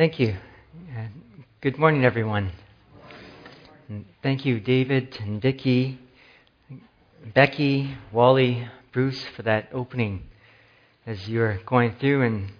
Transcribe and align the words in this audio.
Thank 0.00 0.18
you. 0.18 0.34
Good 1.60 1.76
morning, 1.76 2.06
everyone. 2.06 2.52
Thank 4.22 4.46
you, 4.46 4.58
David 4.58 5.14
and 5.20 5.42
Vicky, 5.42 5.98
Becky, 7.34 7.98
Wally, 8.10 8.66
Bruce, 8.92 9.22
for 9.36 9.42
that 9.42 9.68
opening. 9.74 10.22
As 11.04 11.28
you 11.28 11.40
were 11.40 11.60
going 11.66 11.96
through 12.00 12.22
and 12.22 12.50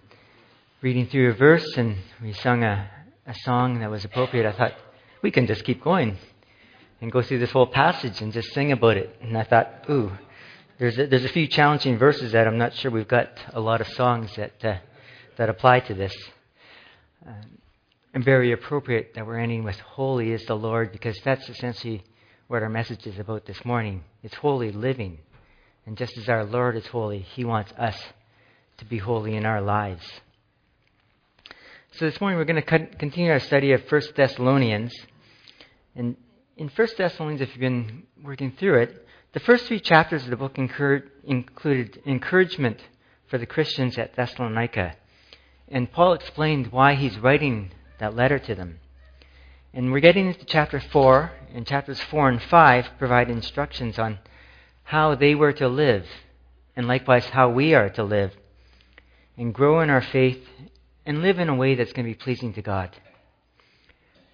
reading 0.83 1.07
through 1.07 1.31
a 1.31 1.33
verse, 1.33 1.79
and 1.79 1.97
we 2.23 2.35
sung 2.35 2.63
a, 2.63 2.91
a 3.27 3.35
song 3.37 3.81
that 3.81 3.91
was 3.91 4.05
appropriate, 4.05 4.45
I 4.45 4.53
thought 4.53 4.75
we 5.23 5.31
can 5.31 5.47
just 5.47 5.65
keep 5.65 5.83
going 5.83 6.19
and 7.01 7.11
go 7.11 7.23
through 7.23 7.39
this 7.39 7.53
whole 7.53 7.69
passage 7.69 8.21
and 8.21 8.35
just 8.35 8.53
sing 8.53 8.71
about 8.71 8.99
it. 8.99 9.17
And 9.23 9.39
I 9.39 9.45
thought, 9.45 9.87
ooh, 9.89 10.13
there's 10.79 10.99
a, 10.99 11.07
there's 11.07 11.25
a 11.25 11.31
few 11.31 11.47
challenging 11.47 11.97
verses 11.97 12.33
that 12.33 12.47
I'm 12.47 12.59
not 12.59 12.75
sure 12.75 12.91
we've 12.91 13.09
got 13.09 13.31
a 13.55 13.61
lot 13.61 13.81
of 13.81 13.89
songs 13.89 14.31
that 14.37 14.63
uh, 14.63 14.77
that 15.39 15.49
apply 15.49 15.81
to 15.81 15.95
this. 15.95 16.15
Uh, 17.27 17.33
and 18.13 18.25
very 18.25 18.53
appropriate 18.53 19.13
that 19.15 19.27
we're 19.27 19.39
ending 19.39 19.63
with 19.63 19.79
"Holy 19.79 20.33
is 20.33 20.45
the 20.47 20.57
Lord" 20.57 20.91
because 20.91 21.19
that's 21.25 21.49
essentially 21.49 22.03
what 22.49 22.63
our 22.63 22.69
message 22.69 23.07
is 23.07 23.19
about 23.19 23.45
this 23.47 23.65
morning. 23.65 24.03
It's 24.23 24.35
holy 24.35 24.73
living, 24.73 25.19
and 25.87 25.97
just 25.97 26.17
as 26.17 26.29
our 26.29 26.45
Lord 26.45 26.77
is 26.77 26.87
holy, 26.87 27.21
He 27.21 27.45
wants 27.45 27.73
us 27.79 27.97
to 28.79 28.85
be 28.85 28.99
holy 28.99 29.37
in 29.37 29.45
our 29.45 29.61
lives. 29.61 30.05
So 31.93 32.07
this 32.07 32.21
morning 32.21 32.39
we're 32.39 32.45
going 32.45 32.63
to 32.63 32.97
continue 32.97 33.31
our 33.31 33.41
study 33.41 33.73
of 33.73 33.83
1 33.91 34.03
Thessalonians, 34.17 34.95
and 35.95 36.17
in 36.57 36.69
1 36.69 36.89
Thessalonians, 36.97 37.43
if 37.43 37.51
you've 37.51 37.61
been 37.61 38.05
working 38.23 38.53
through 38.53 38.83
it, 38.83 39.07
the 39.33 39.41
first 39.41 39.67
three 39.67 39.81
chapters 39.81 40.25
of 40.25 40.31
the 40.31 40.37
book 40.37 40.59
included 40.59 42.03
encouragement 42.07 42.81
for 43.29 43.39
the 43.39 43.47
Christians 43.47 43.99
at 43.99 44.17
Thessalonica. 44.17 44.97
And 45.71 45.91
Paul 45.93 46.15
explained 46.15 46.73
why 46.73 46.95
he's 46.95 47.19
writing 47.19 47.71
that 47.99 48.17
letter 48.17 48.39
to 48.39 48.55
them. 48.55 48.81
And 49.73 49.93
we're 49.93 50.01
getting 50.01 50.27
into 50.27 50.45
chapter 50.45 50.81
4, 50.81 51.31
and 51.55 51.67
chapters 51.67 52.01
4 52.01 52.29
and 52.29 52.43
5 52.43 52.87
provide 52.99 53.31
instructions 53.31 53.99
on 53.99 54.19
how 54.83 55.15
they 55.15 55.37
were 55.37 55.53
to 55.53 55.69
live, 55.69 56.07
and 56.75 56.89
likewise 56.89 57.27
how 57.27 57.51
we 57.51 57.73
are 57.73 57.89
to 57.91 58.03
live, 58.03 58.33
and 59.37 59.55
grow 59.55 59.81
in 59.81 59.89
our 59.89 60.03
faith, 60.03 60.45
and 61.07 61.23
live 61.23 61.39
in 61.39 61.49
a 61.49 61.55
way 61.55 61.77
that's 61.77 61.93
going 61.93 62.05
to 62.05 62.11
be 62.11 62.19
pleasing 62.19 62.53
to 62.55 62.63
God. 62.63 62.91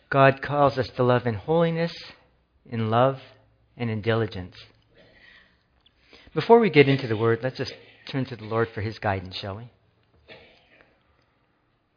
God 0.09 0.41
calls 0.41 0.79
us 0.79 0.89
to 0.91 1.03
love 1.03 1.27
in 1.27 1.35
holiness, 1.35 1.93
in 2.65 2.89
love, 2.89 3.21
and 3.77 3.91
in 3.91 4.01
diligence. 4.01 4.57
Before 6.33 6.59
we 6.59 6.71
get 6.71 6.89
into 6.89 7.07
the 7.07 7.17
word, 7.17 7.41
let's 7.43 7.59
just 7.59 7.75
turn 8.07 8.25
to 8.27 8.37
the 8.37 8.45
Lord 8.45 8.71
for 8.71 8.81
his 8.81 8.99
guidance, 8.99 9.37
shall 9.37 9.57
we? 9.57 9.71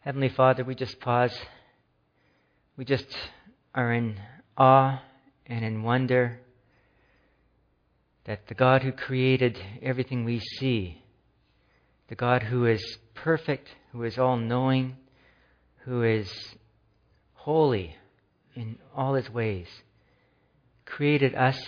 Heavenly 0.02 0.30
Father, 0.30 0.64
we 0.64 0.76
just 0.76 1.02
pause. 1.02 1.38
We 2.78 2.86
just 2.86 3.08
are 3.76 3.92
in 3.92 4.18
awe 4.58 5.02
and 5.46 5.66
in 5.66 5.84
wonder 5.84 6.40
that 8.24 8.48
the 8.48 8.54
God 8.54 8.82
who 8.82 8.94
created 8.94 9.60
everything 9.82 10.24
we 10.24 10.40
see, 10.40 11.04
the 12.08 12.16
God 12.16 12.44
who 12.44 12.66
is 12.66 12.82
perfect, 13.14 13.68
who 13.92 14.04
is 14.04 14.18
all 14.18 14.38
knowing, 14.38 14.96
who 15.80 16.04
is 16.04 16.32
holy, 17.34 17.98
in 18.56 18.80
all 18.96 19.16
his 19.16 19.30
ways, 19.30 19.68
created 20.86 21.36
us 21.36 21.60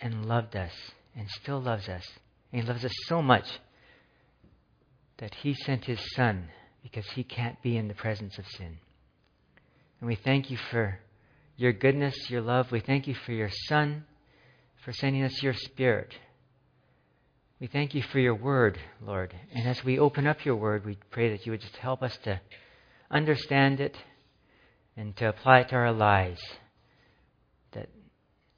and 0.00 0.26
loved 0.26 0.54
us 0.54 0.72
and 1.16 1.28
still 1.28 1.60
loves 1.60 1.88
us. 1.88 2.04
And 2.52 2.62
he 2.62 2.68
loves 2.68 2.84
us 2.84 2.94
so 3.06 3.20
much 3.20 3.46
that 5.16 5.34
he 5.34 5.54
sent 5.54 5.86
his 5.86 6.00
son 6.14 6.50
because 6.90 7.10
he 7.10 7.22
can't 7.22 7.60
be 7.62 7.76
in 7.76 7.88
the 7.88 7.94
presence 7.94 8.38
of 8.38 8.46
sin. 8.46 8.78
And 10.00 10.08
we 10.08 10.14
thank 10.14 10.50
you 10.50 10.56
for 10.70 10.98
your 11.56 11.72
goodness, 11.72 12.14
your 12.30 12.40
love. 12.40 12.72
We 12.72 12.80
thank 12.80 13.06
you 13.06 13.14
for 13.14 13.32
your 13.32 13.50
son, 13.66 14.04
for 14.84 14.92
sending 14.92 15.22
us 15.22 15.42
your 15.42 15.52
spirit. 15.52 16.14
We 17.60 17.66
thank 17.66 17.94
you 17.94 18.02
for 18.02 18.20
your 18.20 18.34
word, 18.34 18.78
Lord. 19.04 19.34
And 19.52 19.68
as 19.68 19.84
we 19.84 19.98
open 19.98 20.26
up 20.26 20.44
your 20.44 20.56
word, 20.56 20.86
we 20.86 20.96
pray 21.10 21.30
that 21.30 21.44
you 21.44 21.52
would 21.52 21.60
just 21.60 21.76
help 21.76 22.02
us 22.02 22.16
to 22.24 22.40
understand 23.10 23.80
it 23.80 23.96
and 24.96 25.14
to 25.16 25.28
apply 25.28 25.60
it 25.60 25.68
to 25.70 25.74
our 25.74 25.92
lives. 25.92 26.40
That 27.72 27.88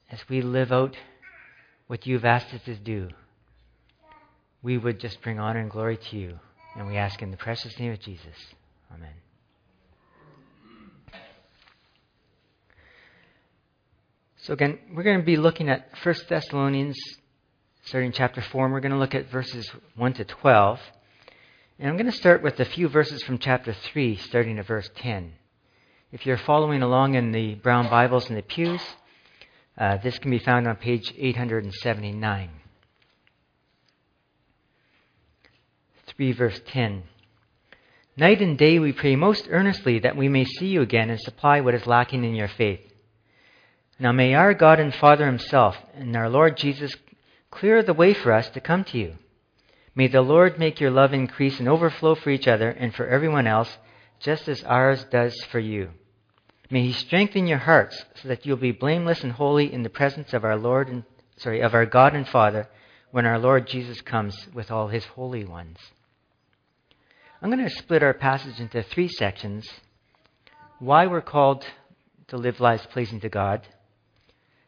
as 0.09 0.19
we 0.29 0.41
live 0.41 0.71
out 0.71 0.95
what 1.87 2.05
you've 2.05 2.25
asked 2.25 2.53
us 2.53 2.61
to 2.65 2.75
do, 2.75 3.09
we 4.61 4.77
would 4.77 4.99
just 4.99 5.21
bring 5.21 5.39
honor 5.39 5.59
and 5.59 5.71
glory 5.71 5.97
to 6.11 6.17
you. 6.17 6.39
And 6.75 6.87
we 6.87 6.97
ask 6.97 7.21
in 7.21 7.31
the 7.31 7.37
precious 7.37 7.77
name 7.79 7.91
of 7.91 7.99
Jesus. 7.99 8.35
Amen. 8.93 9.13
So 14.37 14.53
again, 14.53 14.79
we're 14.93 15.03
going 15.03 15.19
to 15.19 15.25
be 15.25 15.37
looking 15.37 15.69
at 15.69 15.89
1 16.01 16.15
Thessalonians, 16.27 16.97
starting 17.83 18.11
chapter 18.11 18.41
4, 18.41 18.65
and 18.65 18.73
we're 18.73 18.79
going 18.79 18.91
to 18.91 18.97
look 18.97 19.13
at 19.13 19.29
verses 19.29 19.69
1 19.95 20.13
to 20.13 20.25
12. 20.25 20.79
And 21.77 21.89
I'm 21.89 21.95
going 21.95 22.09
to 22.09 22.17
start 22.17 22.41
with 22.41 22.59
a 22.59 22.65
few 22.65 22.87
verses 22.87 23.21
from 23.21 23.37
chapter 23.37 23.73
3, 23.73 24.15
starting 24.15 24.57
at 24.57 24.65
verse 24.65 24.89
10. 24.95 25.33
If 26.11 26.25
you're 26.25 26.37
following 26.37 26.81
along 26.81 27.15
in 27.15 27.31
the 27.31 27.55
brown 27.55 27.89
Bibles 27.89 28.29
in 28.29 28.35
the 28.35 28.41
pews, 28.41 28.81
uh, 29.77 29.97
this 29.97 30.17
can 30.19 30.31
be 30.31 30.39
found 30.39 30.67
on 30.67 30.75
page 30.75 31.13
879. 31.17 32.60
3 36.15 36.31
verse 36.33 36.59
10. 36.67 37.03
Night 38.17 38.41
and 38.41 38.57
day 38.57 38.77
we 38.79 38.91
pray 38.91 39.15
most 39.15 39.47
earnestly 39.49 39.99
that 39.99 40.17
we 40.17 40.27
may 40.27 40.45
see 40.45 40.67
you 40.67 40.81
again 40.81 41.09
and 41.09 41.19
supply 41.19 41.61
what 41.61 41.73
is 41.73 41.87
lacking 41.87 42.23
in 42.23 42.35
your 42.35 42.47
faith. 42.47 42.81
Now 43.99 44.11
may 44.11 44.33
our 44.33 44.53
God 44.53 44.79
and 44.79 44.93
Father 44.93 45.25
Himself 45.25 45.77
and 45.93 46.15
our 46.15 46.29
Lord 46.29 46.57
Jesus 46.57 46.95
clear 47.49 47.83
the 47.83 47.93
way 47.93 48.13
for 48.13 48.31
us 48.31 48.49
to 48.49 48.59
come 48.59 48.83
to 48.85 48.97
you. 48.97 49.15
May 49.95 50.07
the 50.07 50.21
Lord 50.21 50.57
make 50.57 50.79
your 50.79 50.91
love 50.91 51.13
increase 51.13 51.59
and 51.59 51.67
overflow 51.67 52.15
for 52.15 52.29
each 52.29 52.47
other 52.47 52.69
and 52.69 52.93
for 52.93 53.07
everyone 53.07 53.47
else, 53.47 53.77
just 54.19 54.47
as 54.47 54.63
ours 54.63 55.05
does 55.05 55.35
for 55.51 55.59
you. 55.59 55.91
May 56.69 56.83
he 56.83 56.93
strengthen 56.93 57.47
your 57.47 57.57
hearts 57.57 58.05
so 58.15 58.29
that 58.29 58.45
you'll 58.45 58.57
be 58.57 58.71
blameless 58.71 59.23
and 59.23 59.33
holy 59.33 59.71
in 59.71 59.83
the 59.83 59.89
presence 59.89 60.33
of 60.33 60.45
our 60.45 60.57
Lord 60.57 60.87
and 60.87 61.03
sorry, 61.37 61.61
of 61.61 61.73
our 61.73 61.85
God 61.85 62.15
and 62.15 62.27
Father 62.27 62.69
when 63.11 63.25
our 63.25 63.39
Lord 63.39 63.67
Jesus 63.67 64.01
comes 64.01 64.47
with 64.53 64.71
all 64.71 64.87
his 64.87 65.05
holy 65.05 65.43
ones. 65.43 65.77
I'm 67.41 67.49
going 67.49 67.67
to 67.67 67.75
split 67.75 68.03
our 68.03 68.13
passage 68.13 68.59
into 68.59 68.83
three 68.83 69.07
sections. 69.07 69.67
Why 70.79 71.07
we're 71.07 71.21
called 71.21 71.65
to 72.27 72.37
live 72.37 72.59
lives 72.59 72.85
pleasing 72.91 73.19
to 73.21 73.29
God, 73.29 73.67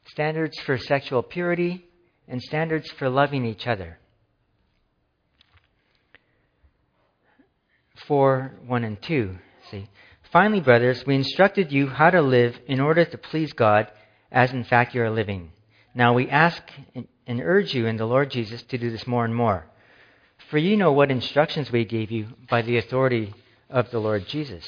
standards 0.05 0.59
for 0.59 0.77
sexual 0.77 1.21
purity, 1.21 1.85
and 2.27 2.41
standards 2.41 2.89
for 2.91 3.09
loving 3.09 3.45
each 3.45 3.67
other. 3.67 3.99
4, 8.07 8.53
1, 8.65 8.83
and 8.83 9.01
2. 9.01 9.37
See, 9.69 9.87
Finally, 10.33 10.61
brothers, 10.61 11.05
we 11.05 11.13
instructed 11.13 11.71
you 11.71 11.85
how 11.87 12.09
to 12.09 12.19
live 12.19 12.59
in 12.65 12.79
order 12.79 13.05
to 13.05 13.17
please 13.19 13.53
God, 13.53 13.91
as 14.31 14.51
in 14.51 14.63
fact 14.63 14.95
you 14.95 15.01
are 15.03 15.11
living. 15.11 15.51
Now 15.93 16.15
we 16.15 16.27
ask 16.27 16.63
and 17.27 17.39
urge 17.39 17.75
you 17.75 17.85
in 17.85 17.97
the 17.97 18.07
Lord 18.07 18.31
Jesus 18.31 18.63
to 18.63 18.79
do 18.79 18.89
this 18.89 19.05
more 19.05 19.25
and 19.25 19.35
more. 19.35 19.67
For 20.49 20.57
you 20.57 20.77
know 20.77 20.91
what 20.91 21.11
instructions 21.11 21.71
we 21.71 21.85
gave 21.85 22.11
you 22.11 22.27
by 22.49 22.61
the 22.61 22.77
authority 22.77 23.33
of 23.69 23.89
the 23.91 23.99
Lord 23.99 24.27
Jesus. 24.27 24.65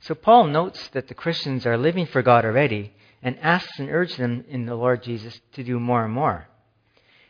So 0.00 0.14
Paul 0.14 0.44
notes 0.46 0.88
that 0.92 1.08
the 1.08 1.14
Christians 1.14 1.66
are 1.66 1.76
living 1.76 2.06
for 2.06 2.22
God 2.22 2.44
already 2.44 2.92
and 3.22 3.38
asks 3.40 3.78
and 3.78 3.90
urges 3.90 4.18
them 4.18 4.44
in 4.48 4.66
the 4.66 4.76
Lord 4.76 5.02
Jesus 5.02 5.40
to 5.54 5.64
do 5.64 5.80
more 5.80 6.04
and 6.04 6.12
more. 6.12 6.46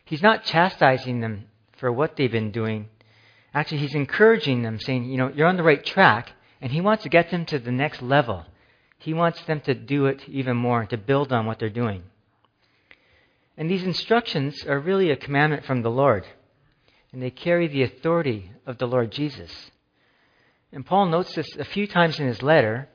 He's 0.04 0.22
not 0.22 0.44
chastising 0.44 1.20
them 1.20 1.46
for 1.78 1.90
what 1.90 2.16
they've 2.16 2.30
been 2.30 2.50
doing. 2.50 2.88
Actually, 3.54 3.78
he's 3.78 3.94
encouraging 3.94 4.62
them, 4.62 4.78
saying, 4.78 5.04
you 5.04 5.16
know, 5.16 5.32
you're 5.34 5.46
on 5.46 5.56
the 5.56 5.62
right 5.62 5.84
track, 5.84 6.32
and 6.60 6.70
he 6.70 6.80
wants 6.80 7.02
to 7.04 7.09
get 7.09 7.30
them 7.30 7.47
to 7.47 7.59
the 7.59 7.72
next 7.72 8.02
level. 8.02 8.44
He 8.98 9.14
wants 9.14 9.41
them 9.42 9.60
to 9.62 9.74
do 9.74 10.06
it 10.06 10.28
even 10.28 10.56
more 10.56 10.84
to 10.86 10.98
build 10.98 11.32
on 11.32 11.47
what 11.47 11.59
they're 11.59 11.70
doing. 11.70 12.02
And 13.56 13.70
these 13.70 13.84
instructions 13.84 14.64
are 14.66 14.78
really 14.78 15.10
a 15.10 15.16
commandment 15.16 15.64
from 15.64 15.82
the 15.82 15.91
Lord, 15.91 16.26
and 17.12 17.22
they 17.22 17.30
carry 17.30 17.68
the 17.68 17.82
authority 17.82 18.50
of 18.66 18.78
the 18.78 18.86
Lord 18.86 19.12
Jesus. 19.12 19.53
And 20.72 20.84
Paul 20.84 21.06
notes 21.06 21.34
this 21.34 21.56
a 21.56 21.64
few 21.64 21.86
times 21.86 22.20
in 22.20 22.26
his 22.26 22.42
letter 22.42 22.88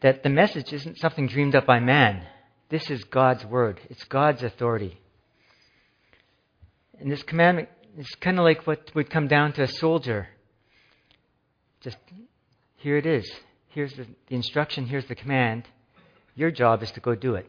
that 0.00 0.22
the 0.22 0.28
message 0.28 0.72
isn't 0.72 0.98
something 0.98 1.28
dreamed 1.28 1.54
up 1.54 1.64
by 1.64 1.80
man. 1.80 2.26
This 2.68 2.90
is 2.90 3.04
God's 3.04 3.44
word, 3.44 3.80
it's 3.88 4.04
God's 4.04 4.42
authority. 4.42 4.98
And 6.98 7.10
this 7.10 7.22
commandment 7.22 7.68
is 7.98 8.08
kind 8.20 8.38
of 8.38 8.44
like 8.44 8.66
what 8.66 8.90
would 8.94 9.10
come 9.10 9.28
down 9.28 9.52
to 9.54 9.62
a 9.62 9.68
soldier. 9.68 10.28
Just 11.80 11.98
here 12.76 12.96
it 12.96 13.06
is. 13.06 13.30
Here's 13.68 13.92
the, 13.94 14.06
the 14.28 14.34
instruction, 14.34 14.86
here's 14.86 15.06
the 15.06 15.14
command. 15.14 15.64
Your 16.34 16.50
job 16.50 16.82
is 16.82 16.90
to 16.92 17.00
go 17.00 17.14
do 17.14 17.34
it. 17.34 17.46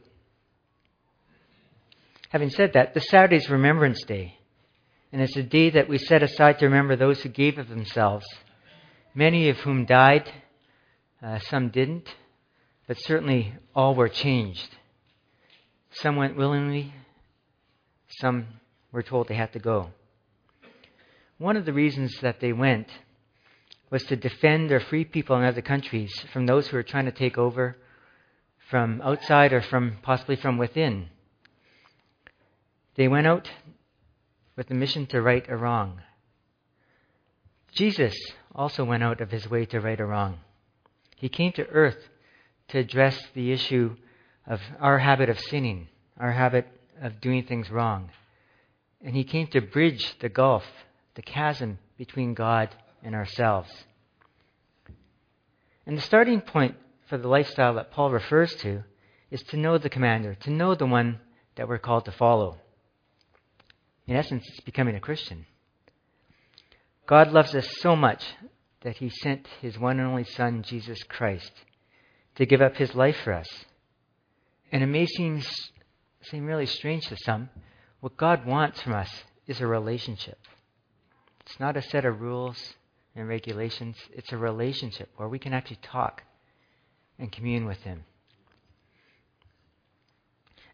Having 2.30 2.50
said 2.52 2.74
that, 2.74 2.94
the 2.94 3.02
Saturday 3.02 3.36
is 3.36 3.50
Remembrance 3.50 4.02
Day, 4.04 4.38
and 5.14 5.22
it's 5.22 5.38
a 5.38 5.44
day 5.44 5.70
that 5.70 5.88
we 5.88 5.98
set 5.98 6.24
aside 6.24 6.60
to 6.60 6.66
remember 6.66 6.98
those 6.98 7.22
who 7.22 7.30
gave 7.30 7.58
of 7.58 7.70
themselves, 7.70 8.26
many 9.16 9.48
of 9.48 9.58
whom 9.60 9.86
died 9.86 10.30
Uh, 11.24 11.40
some 11.40 11.70
didn't, 11.70 12.10
but 12.86 12.98
certainly 13.00 13.54
all 13.74 13.96
were 13.96 14.10
changed. 14.10 14.76
Some 15.92 16.18
went 16.18 16.36
willingly, 16.36 16.94
some 18.20 18.48
were 18.92 19.04
told 19.04 19.30
they 19.30 19.36
had 19.36 19.54
to 19.54 19.60
go. 19.60 19.92
One 21.38 21.56
of 21.56 21.66
the 21.66 21.72
reasons 21.72 22.12
that 22.22 22.42
they 22.42 22.52
went 22.52 22.90
was 23.90 24.04
to 24.06 24.18
defend 24.18 24.70
or 24.74 24.82
free 24.82 25.06
people 25.06 25.38
in 25.38 25.46
other 25.46 25.62
countries 25.62 26.12
from 26.34 26.46
those 26.46 26.68
who 26.68 26.76
were 26.76 26.84
trying 26.84 27.06
to 27.06 27.12
take 27.12 27.38
over 27.38 27.78
from 28.70 29.02
outside 29.02 29.54
or 29.54 29.62
from 29.62 29.98
possibly 30.02 30.36
from 30.36 30.58
within. 30.58 31.08
They 32.96 33.08
went 33.08 33.28
out 33.28 33.50
with 34.56 34.68
the 34.68 34.74
mission 34.74 35.06
to 35.08 35.22
right 35.22 35.46
a 35.50 35.58
wrong. 35.58 36.02
Jesus 37.74 38.16
also 38.54 38.84
went 38.84 39.04
out 39.04 39.22
of 39.22 39.32
his 39.32 39.50
way 39.50 39.66
to 39.66 39.80
right 39.80 40.00
a 40.00 40.06
wrong. 40.06 40.40
He 41.16 41.30
came 41.30 41.52
to 41.54 41.68
earth 41.68 42.10
to 42.70 42.80
address 42.80 43.20
the 43.34 43.52
issue 43.52 43.96
of 44.46 44.62
our 44.80 45.00
habit 45.00 45.30
of 45.30 45.40
sinning, 45.40 45.88
our 46.20 46.32
habit 46.32 46.68
of 47.02 47.22
doing 47.22 47.46
things 47.46 47.72
wrong. 47.72 48.10
And 49.02 49.16
he 49.16 49.24
came 49.24 49.48
to 49.48 49.62
bridge 49.62 50.16
the 50.20 50.30
gulf, 50.30 50.66
the 51.16 51.22
chasm 51.22 51.80
between 51.98 52.34
God 52.34 52.70
and 53.02 53.16
ourselves. 53.16 53.72
And 55.86 55.98
the 55.98 56.02
starting 56.02 56.42
point 56.42 56.76
for 57.08 57.18
the 57.18 57.28
lifestyle 57.28 57.74
that 57.76 57.92
Paul 57.92 58.12
refers 58.12 58.54
to 58.56 58.84
is 59.32 59.42
to 59.44 59.58
know 59.58 59.78
the 59.78 59.90
commander, 59.90 60.36
to 60.36 60.52
know 60.52 60.76
the 60.76 60.86
one 60.86 61.20
that 61.56 61.68
we're 61.68 61.80
called 61.80 62.06
to 62.06 62.12
follow. 62.12 62.58
In 64.08 64.16
essence, 64.16 64.44
it's 64.48 64.60
becoming 64.60 64.96
a 64.96 65.00
Christian. 65.00 65.46
God 67.06 67.32
loves 67.32 67.56
us 67.56 67.68
so 67.80 67.96
much 67.96 68.24
that 68.82 68.98
he 68.98 69.10
sent 69.10 69.48
his 69.62 69.80
one 69.80 70.00
and 70.00 70.08
only 70.08 70.26
Son, 70.26 70.64
Jesus 70.64 71.04
Christ, 71.04 71.52
to 72.36 72.46
give 72.46 72.62
up 72.62 72.76
his 72.76 72.96
life 72.96 73.18
for 73.24 73.34
us. 73.34 73.48
And 74.72 74.84
it 74.84 74.88
may 74.88 75.06
seem, 75.06 75.42
seem 76.22 76.46
really 76.46 76.66
strange 76.66 77.08
to 77.08 77.18
some. 77.18 77.50
What 78.02 78.18
God 78.18 78.46
wants 78.46 78.82
from 78.82 78.94
us 78.94 79.10
is 79.48 79.62
a 79.62 79.68
relationship. 79.68 80.38
It's 81.46 81.60
not 81.60 81.78
a 81.78 81.82
set 81.82 82.06
of 82.06 82.22
rules 82.22 82.76
and 83.16 83.28
regulations, 83.28 83.96
it's 84.12 84.32
a 84.32 84.38
relationship 84.38 85.10
where 85.18 85.30
we 85.30 85.40
can 85.40 85.54
actually 85.54 85.80
talk 85.84 86.24
and 87.20 87.32
commune 87.32 87.66
with 87.66 87.78
Him. 87.84 88.06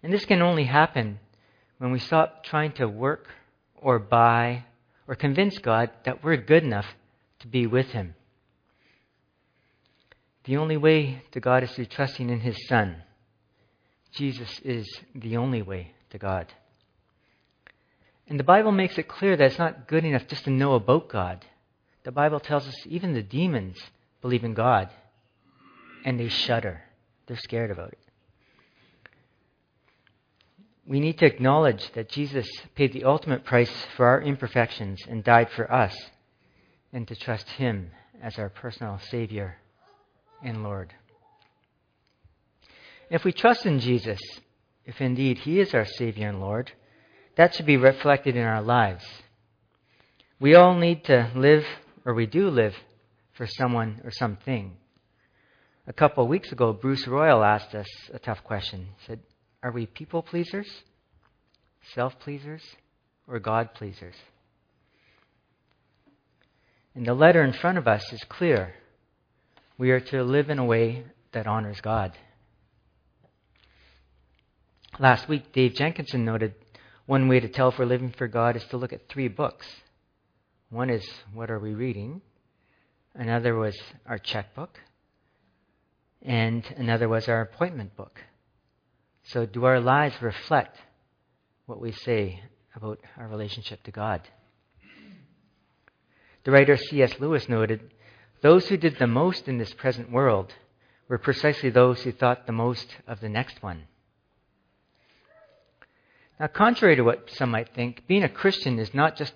And 0.01 0.13
this 0.13 0.25
can 0.25 0.41
only 0.41 0.63
happen 0.63 1.19
when 1.79 1.91
we 1.91 1.99
stop 1.99 2.43
trying 2.43 2.73
to 2.73 2.87
work 2.87 3.27
or 3.75 3.97
buy 3.97 4.65
or 5.07 5.15
convince 5.15 5.57
God 5.57 5.89
that 6.05 6.23
we're 6.23 6.37
good 6.37 6.63
enough 6.63 6.85
to 7.39 7.47
be 7.47 7.65
with 7.65 7.87
Him. 7.87 8.13
The 10.43 10.57
only 10.57 10.77
way 10.77 11.23
to 11.31 11.39
God 11.39 11.63
is 11.63 11.71
through 11.71 11.85
trusting 11.85 12.29
in 12.29 12.41
His 12.41 12.67
Son. 12.67 13.03
Jesus 14.11 14.59
is 14.63 14.87
the 15.15 15.37
only 15.37 15.61
way 15.61 15.93
to 16.11 16.17
God. 16.17 16.47
And 18.27 18.39
the 18.39 18.43
Bible 18.43 18.71
makes 18.71 18.97
it 18.97 19.07
clear 19.07 19.35
that 19.35 19.45
it's 19.45 19.59
not 19.59 19.87
good 19.87 20.05
enough 20.05 20.27
just 20.27 20.43
to 20.43 20.51
know 20.51 20.73
about 20.73 21.09
God. 21.09 21.45
The 22.03 22.11
Bible 22.11 22.39
tells 22.39 22.67
us 22.67 22.75
even 22.85 23.13
the 23.13 23.23
demons 23.23 23.77
believe 24.21 24.43
in 24.43 24.53
God 24.53 24.89
and 26.05 26.19
they 26.19 26.29
shudder. 26.29 26.83
They're 27.27 27.37
scared 27.37 27.71
about 27.71 27.93
it. 27.93 28.08
We 30.89 30.99
need 30.99 31.19
to 31.19 31.27
acknowledge 31.27 31.91
that 31.93 32.09
Jesus 32.09 32.49
paid 32.73 32.93
the 32.93 33.03
ultimate 33.03 33.45
price 33.45 33.71
for 33.95 34.07
our 34.07 34.23
imperfections 34.23 34.99
and 35.07 35.23
died 35.23 35.51
for 35.51 35.71
us, 35.71 35.95
and 36.91 37.07
to 37.07 37.15
trust 37.15 37.47
Him 37.47 37.91
as 38.23 38.39
our 38.39 38.49
personal 38.49 38.99
Savior 39.11 39.57
and 40.43 40.63
Lord. 40.63 40.95
If 43.11 43.23
we 43.23 43.31
trust 43.31 43.67
in 43.67 43.79
Jesus, 43.79 44.19
if 44.83 44.99
indeed 44.99 45.37
He 45.37 45.59
is 45.59 45.75
our 45.75 45.85
Savior 45.85 46.27
and 46.27 46.41
Lord, 46.41 46.71
that 47.35 47.53
should 47.53 47.67
be 47.67 47.77
reflected 47.77 48.35
in 48.35 48.43
our 48.43 48.63
lives. 48.63 49.05
We 50.39 50.55
all 50.55 50.73
need 50.73 51.03
to 51.03 51.29
live, 51.35 51.67
or 52.03 52.15
we 52.15 52.25
do 52.25 52.49
live, 52.49 52.73
for 53.33 53.45
someone 53.45 54.01
or 54.03 54.09
something. 54.09 54.75
A 55.85 55.93
couple 55.93 56.23
of 56.23 56.29
weeks 56.31 56.51
ago, 56.51 56.73
Bruce 56.73 57.05
Royal 57.05 57.43
asked 57.43 57.75
us 57.75 57.87
a 58.11 58.17
tough 58.17 58.43
question. 58.43 58.87
He 58.97 59.05
said, 59.05 59.19
Are 59.61 59.71
we 59.71 59.85
people 59.85 60.21
pleasers, 60.21 60.69
self 61.93 62.19
pleasers, 62.19 62.63
or 63.27 63.39
God 63.39 63.73
pleasers? 63.73 64.15
And 66.95 67.05
the 67.05 67.13
letter 67.13 67.43
in 67.43 67.53
front 67.53 67.77
of 67.77 67.87
us 67.87 68.11
is 68.11 68.23
clear. 68.29 68.73
We 69.77 69.91
are 69.91 69.99
to 69.99 70.23
live 70.23 70.49
in 70.49 70.59
a 70.59 70.65
way 70.65 71.05
that 71.31 71.47
honors 71.47 71.81
God. 71.81 72.17
Last 74.97 75.29
week, 75.29 75.53
Dave 75.53 75.75
Jenkinson 75.75 76.25
noted 76.25 76.55
one 77.05 77.27
way 77.27 77.39
to 77.39 77.47
tell 77.47 77.69
if 77.69 77.79
we're 77.79 77.85
living 77.85 78.11
for 78.11 78.27
God 78.27 78.55
is 78.55 78.65
to 78.65 78.77
look 78.77 78.91
at 78.91 79.07
three 79.07 79.29
books. 79.29 79.65
One 80.69 80.89
is, 80.89 81.07
What 81.33 81.49
are 81.49 81.59
we 81.59 81.73
reading? 81.73 82.21
Another 83.15 83.55
was 83.55 83.77
our 84.05 84.17
checkbook 84.17 84.79
and 86.21 86.65
another 86.77 87.07
was 87.07 87.27
our 87.27 87.41
appointment 87.41 87.95
book. 87.95 88.21
So, 89.31 89.45
do 89.45 89.65
our 89.65 89.79
lives 89.79 90.21
reflect 90.21 90.77
what 91.67 91.79
we 91.79 91.91
say 91.91 92.41
about 92.75 92.99
our 93.17 93.27
relationship 93.27 93.83
to 93.83 93.91
God? 93.91 94.21
The 96.43 96.51
writer 96.51 96.77
C.S. 96.77 97.19
Lewis 97.19 97.47
noted 97.47 97.93
those 98.41 98.67
who 98.67 98.77
did 98.77 98.97
the 98.97 99.07
most 99.07 99.47
in 99.47 99.57
this 99.57 99.73
present 99.73 100.11
world 100.11 100.53
were 101.07 101.17
precisely 101.17 101.69
those 101.69 102.01
who 102.01 102.11
thought 102.11 102.47
the 102.47 102.53
most 102.53 102.95
of 103.07 103.19
the 103.19 103.29
next 103.29 103.61
one. 103.61 103.83
Now, 106.39 106.47
contrary 106.47 106.95
to 106.95 107.03
what 107.03 107.29
some 107.29 107.51
might 107.51 107.69
think, 107.75 108.07
being 108.07 108.23
a 108.23 108.29
Christian 108.29 108.79
is 108.79 108.93
not 108.93 109.15
just 109.15 109.33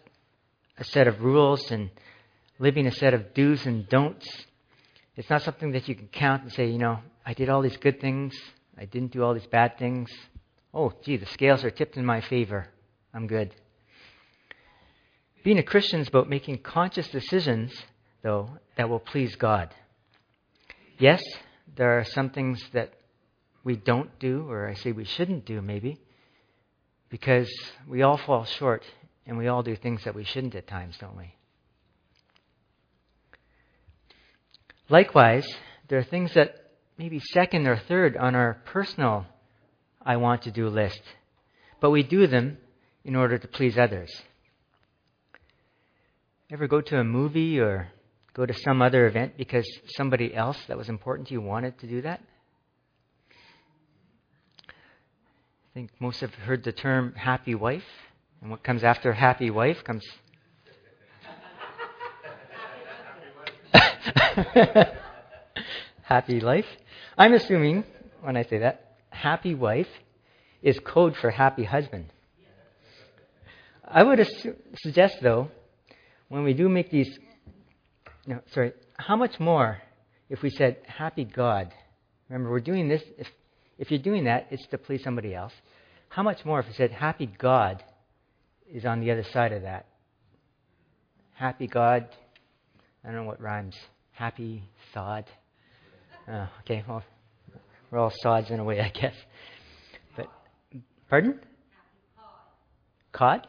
a 0.78 0.84
set 0.84 1.08
of 1.08 1.22
rules 1.22 1.70
and 1.70 1.92
living 2.58 2.88
a 2.88 2.92
set 2.92 3.14
of 3.14 3.34
do's 3.34 3.66
and 3.66 3.88
don'ts 3.90 4.46
it's 5.16 5.30
not 5.30 5.44
something 5.44 5.72
that 5.74 5.88
you 5.88 5.96
can 5.96 6.08
count 6.08 6.44
and 6.44 6.52
say, 6.52 6.68
you 6.68 6.80
know, 6.80 7.00
I 7.26 7.34
did 7.34 7.50
all 7.50 7.62
these 7.62 7.78
good 7.78 8.02
things, 8.02 8.34
I 8.78 8.86
didn't 8.86 9.12
do 9.12 9.24
all 9.24 9.34
these 9.34 9.48
bad 9.48 9.78
things. 9.78 10.10
Oh, 10.74 10.94
gee, 11.04 11.18
the 11.18 11.26
scales 11.26 11.64
are 11.64 11.72
tipped 11.72 11.98
in 11.98 12.06
my 12.06 12.22
favor. 12.22 12.68
I'm 13.14 13.28
good. 13.28 13.54
Being 15.44 15.60
a 15.60 15.64
Christian 15.64 16.00
is 16.00 16.08
about 16.08 16.30
making 16.30 16.60
conscious 16.60 17.08
decisions, 17.10 17.74
though, 18.22 18.50
that 18.78 18.90
will 18.90 19.00
please 19.00 19.36
God. 19.36 19.74
Yes, 20.98 21.22
there 21.76 22.00
are 22.00 22.06
some 22.06 22.30
things 22.30 22.62
that 22.72 22.94
we 23.64 23.76
don't 23.76 24.18
do, 24.20 24.50
or 24.50 24.68
I 24.68 24.74
say 24.74 24.92
we 24.92 25.06
shouldn't 25.06 25.46
do, 25.46 25.62
maybe, 25.62 26.00
because 27.10 27.50
we 27.88 28.02
all 28.02 28.18
fall 28.18 28.46
short 28.46 28.84
and 29.26 29.38
we 29.38 29.48
all 29.48 29.64
do 29.64 29.76
things 29.76 30.04
that 30.04 30.16
we 30.16 30.24
shouldn't 30.24 30.56
at 30.56 30.68
times, 30.68 30.98
don't 30.98 31.18
we? 31.18 31.36
Likewise, 34.90 35.48
there 35.88 36.00
are 36.00 36.04
things 36.04 36.34
that 36.34 36.63
maybe 37.04 37.20
second 37.34 37.68
or 37.68 37.76
third 37.76 38.16
on 38.16 38.34
our 38.34 38.62
personal 38.64 39.26
I 40.06 40.16
want 40.16 40.44
to 40.44 40.52
do 40.52 40.70
list, 40.70 41.02
but 41.82 41.90
we 41.90 42.02
do 42.02 42.28
them 42.28 42.58
in 43.04 43.14
order 43.14 43.38
to 43.38 43.46
please 43.46 43.78
others. 43.78 44.10
Ever 46.50 46.66
go 46.66 46.80
to 46.80 46.98
a 46.98 47.04
movie 47.04 47.60
or 47.60 47.90
go 48.34 48.46
to 48.46 48.54
some 48.54 48.82
other 48.82 49.06
event 49.06 49.34
because 49.38 49.68
somebody 49.98 50.34
else 50.34 50.58
that 50.70 50.78
was 50.78 50.88
important 50.88 51.28
to 51.28 51.34
you 51.34 51.42
wanted 51.42 51.78
to 51.80 51.88
do 51.88 52.04
that? 52.04 52.22
I 54.62 55.74
think 55.74 55.90
most 56.00 56.22
have 56.22 56.34
heard 56.34 56.64
the 56.64 56.72
term 56.72 57.16
happy 57.16 57.54
wife. 57.54 57.84
And 58.42 58.50
what 58.50 58.64
comes 58.64 58.82
after 58.86 59.12
happy 59.12 59.50
wife 59.50 59.84
comes 59.84 60.06
happy 66.04 66.40
life. 66.40 66.66
I'm 67.18 67.34
assuming, 67.34 67.84
when 68.22 68.38
I 68.38 68.44
say 68.44 68.60
that, 68.60 68.96
happy 69.10 69.54
wife 69.54 69.88
is 70.62 70.80
code 70.80 71.16
for 71.16 71.30
happy 71.30 71.64
husband. 71.64 72.06
I 73.86 74.02
would 74.02 74.20
assume, 74.20 74.56
suggest, 74.78 75.18
though, 75.22 75.52
when 76.30 76.44
we 76.44 76.54
do 76.54 76.70
make 76.70 76.90
these, 76.90 77.20
no, 78.26 78.40
sorry, 78.52 78.74
how 78.98 79.16
much 79.16 79.40
more 79.40 79.82
if 80.30 80.42
we 80.42 80.50
said 80.50 80.78
happy 80.88 81.26
God? 81.26 81.72
Remember, 82.30 82.50
we're 82.50 82.60
doing 82.60 82.88
this, 82.88 83.04
if, 83.18 83.28
if 83.78 83.92
you're 83.92 84.00
doing 84.00 84.24
that, 84.24 84.48
it's 84.50 84.66
to 84.68 84.78
please 84.78 85.04
somebody 85.04 85.36
else. 85.36 85.54
How 86.10 86.24
much 86.24 86.46
more 86.46 86.60
if 86.60 86.68
we 86.68 86.74
said 86.74 86.92
happy 86.92 87.28
God 87.28 87.84
is 88.72 88.86
on 88.86 89.02
the 89.02 89.12
other 89.12 89.24
side 89.24 89.52
of 89.52 89.64
that? 89.64 89.86
Happy 91.34 91.68
God, 91.68 92.08
I 93.04 93.08
don't 93.08 93.18
know 93.18 93.24
what 93.24 93.42
rhymes 93.42 93.76
happy 94.12 94.64
sod. 94.94 95.26
Oh, 96.28 96.48
okay, 96.62 96.84
well, 96.88 97.04
we're 97.92 98.00
all 98.00 98.14
sods 98.22 98.50
in 98.50 98.60
a 98.60 98.64
way, 98.64 98.80
I 98.80 98.90
guess. 98.90 99.16
But, 100.16 100.28
pardon? 101.10 101.40
Cod? 103.12 103.46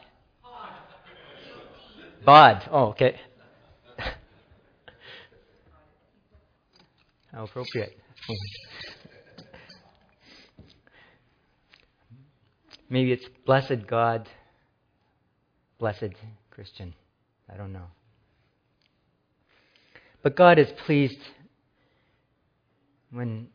Bod. 2.24 2.68
Oh, 2.70 2.86
okay. 2.88 3.20
How 7.32 7.44
appropriate. 7.44 7.98
Maybe 12.88 13.12
it's 13.12 13.26
blessed 13.44 13.86
God, 13.86 14.28
blessed 15.78 16.14
Christian. 16.50 16.94
I 17.52 17.56
don't 17.56 17.72
know. 17.72 17.86
But 20.22 20.36
God 20.36 20.58
is 20.58 20.68
pleased 20.86 21.18
when 23.14 23.48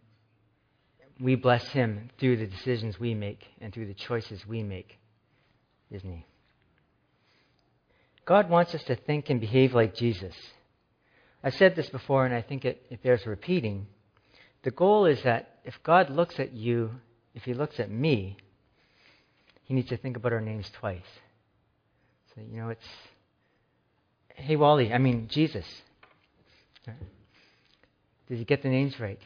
we 1.20 1.36
bless 1.36 1.68
Him 1.70 2.10
through 2.18 2.38
the 2.38 2.48
decisions 2.48 3.00
we 3.00 3.13
make 3.13 3.46
and 3.60 3.74
through 3.74 3.88
the 3.88 3.94
choices 3.94 4.48
we 4.48 4.63
make, 4.63 4.98
isn't 5.92 6.10
He? 6.10 6.25
God 8.25 8.50
wants 8.50 8.74
us 8.74 8.84
to 8.84 8.96
think 8.96 9.30
and 9.30 9.42
behave 9.42 9.74
like 9.74 9.96
Jesus. 9.96 10.36
I've 11.44 11.56
said 11.56 11.75
this 11.75 11.89
before, 11.89 12.25
and 12.25 12.34
I 12.34 12.42
think 12.42 12.63
it, 12.63 12.86
it 12.89 13.04
bears 13.04 13.25
repeating. 13.25 13.88
The 14.63 14.72
goal 14.72 15.06
is 15.06 15.22
that 15.24 15.60
if 15.66 15.75
God 15.84 16.10
looks 16.10 16.39
at 16.39 16.54
you, 16.54 16.92
if 17.34 17.44
He 17.44 17.54
looks 17.54 17.80
at 17.80 17.92
me, 17.92 18.38
He 19.63 19.74
needs 19.74 19.89
to 19.89 19.98
think 19.98 20.16
about 20.16 20.32
our 20.32 20.42
names 20.42 20.70
twice. 20.80 21.01
So, 22.34 22.42
you 22.50 22.62
know, 22.62 22.70
it's, 22.70 22.88
hey, 24.36 24.56
Wally, 24.56 24.94
I 24.94 25.00
mean, 25.00 25.28
Jesus. 25.30 25.66
Did 26.86 28.38
you 28.38 28.46
get 28.46 28.62
the 28.62 28.70
names 28.70 29.00
right? 29.00 29.20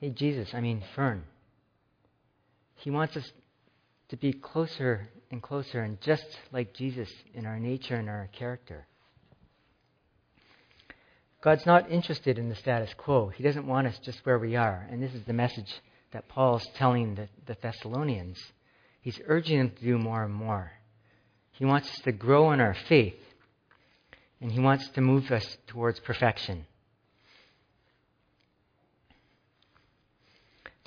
Hey, 0.00 0.10
Jesus, 0.10 0.50
I 0.54 0.60
mean, 0.60 0.82
Fern. 0.94 1.24
He 2.76 2.90
wants 2.90 3.16
us 3.16 3.30
to 4.10 4.16
be 4.16 4.32
closer 4.32 5.08
and 5.30 5.42
closer 5.42 5.82
and 5.82 6.00
just 6.00 6.24
like 6.52 6.72
Jesus 6.72 7.10
in 7.34 7.46
our 7.46 7.58
nature 7.58 7.96
and 7.96 8.08
our 8.08 8.28
character. 8.32 8.86
God's 11.40 11.66
not 11.66 11.90
interested 11.90 12.38
in 12.38 12.48
the 12.48 12.54
status 12.54 12.90
quo. 12.96 13.28
He 13.28 13.42
doesn't 13.42 13.66
want 13.66 13.86
us 13.86 13.98
just 14.04 14.24
where 14.24 14.38
we 14.38 14.56
are. 14.56 14.86
And 14.90 15.02
this 15.02 15.14
is 15.14 15.24
the 15.24 15.32
message 15.32 15.72
that 16.12 16.28
Paul's 16.28 16.66
telling 16.76 17.14
the, 17.14 17.28
the 17.46 17.56
Thessalonians. 17.60 18.38
He's 19.00 19.20
urging 19.26 19.58
them 19.58 19.70
to 19.70 19.84
do 19.84 19.98
more 19.98 20.24
and 20.24 20.34
more. 20.34 20.72
He 21.52 21.64
wants 21.64 21.88
us 21.90 22.00
to 22.04 22.12
grow 22.12 22.52
in 22.52 22.60
our 22.60 22.76
faith, 22.88 23.18
and 24.40 24.50
he 24.52 24.60
wants 24.60 24.88
to 24.90 25.00
move 25.00 25.30
us 25.30 25.58
towards 25.66 25.98
perfection. 26.00 26.66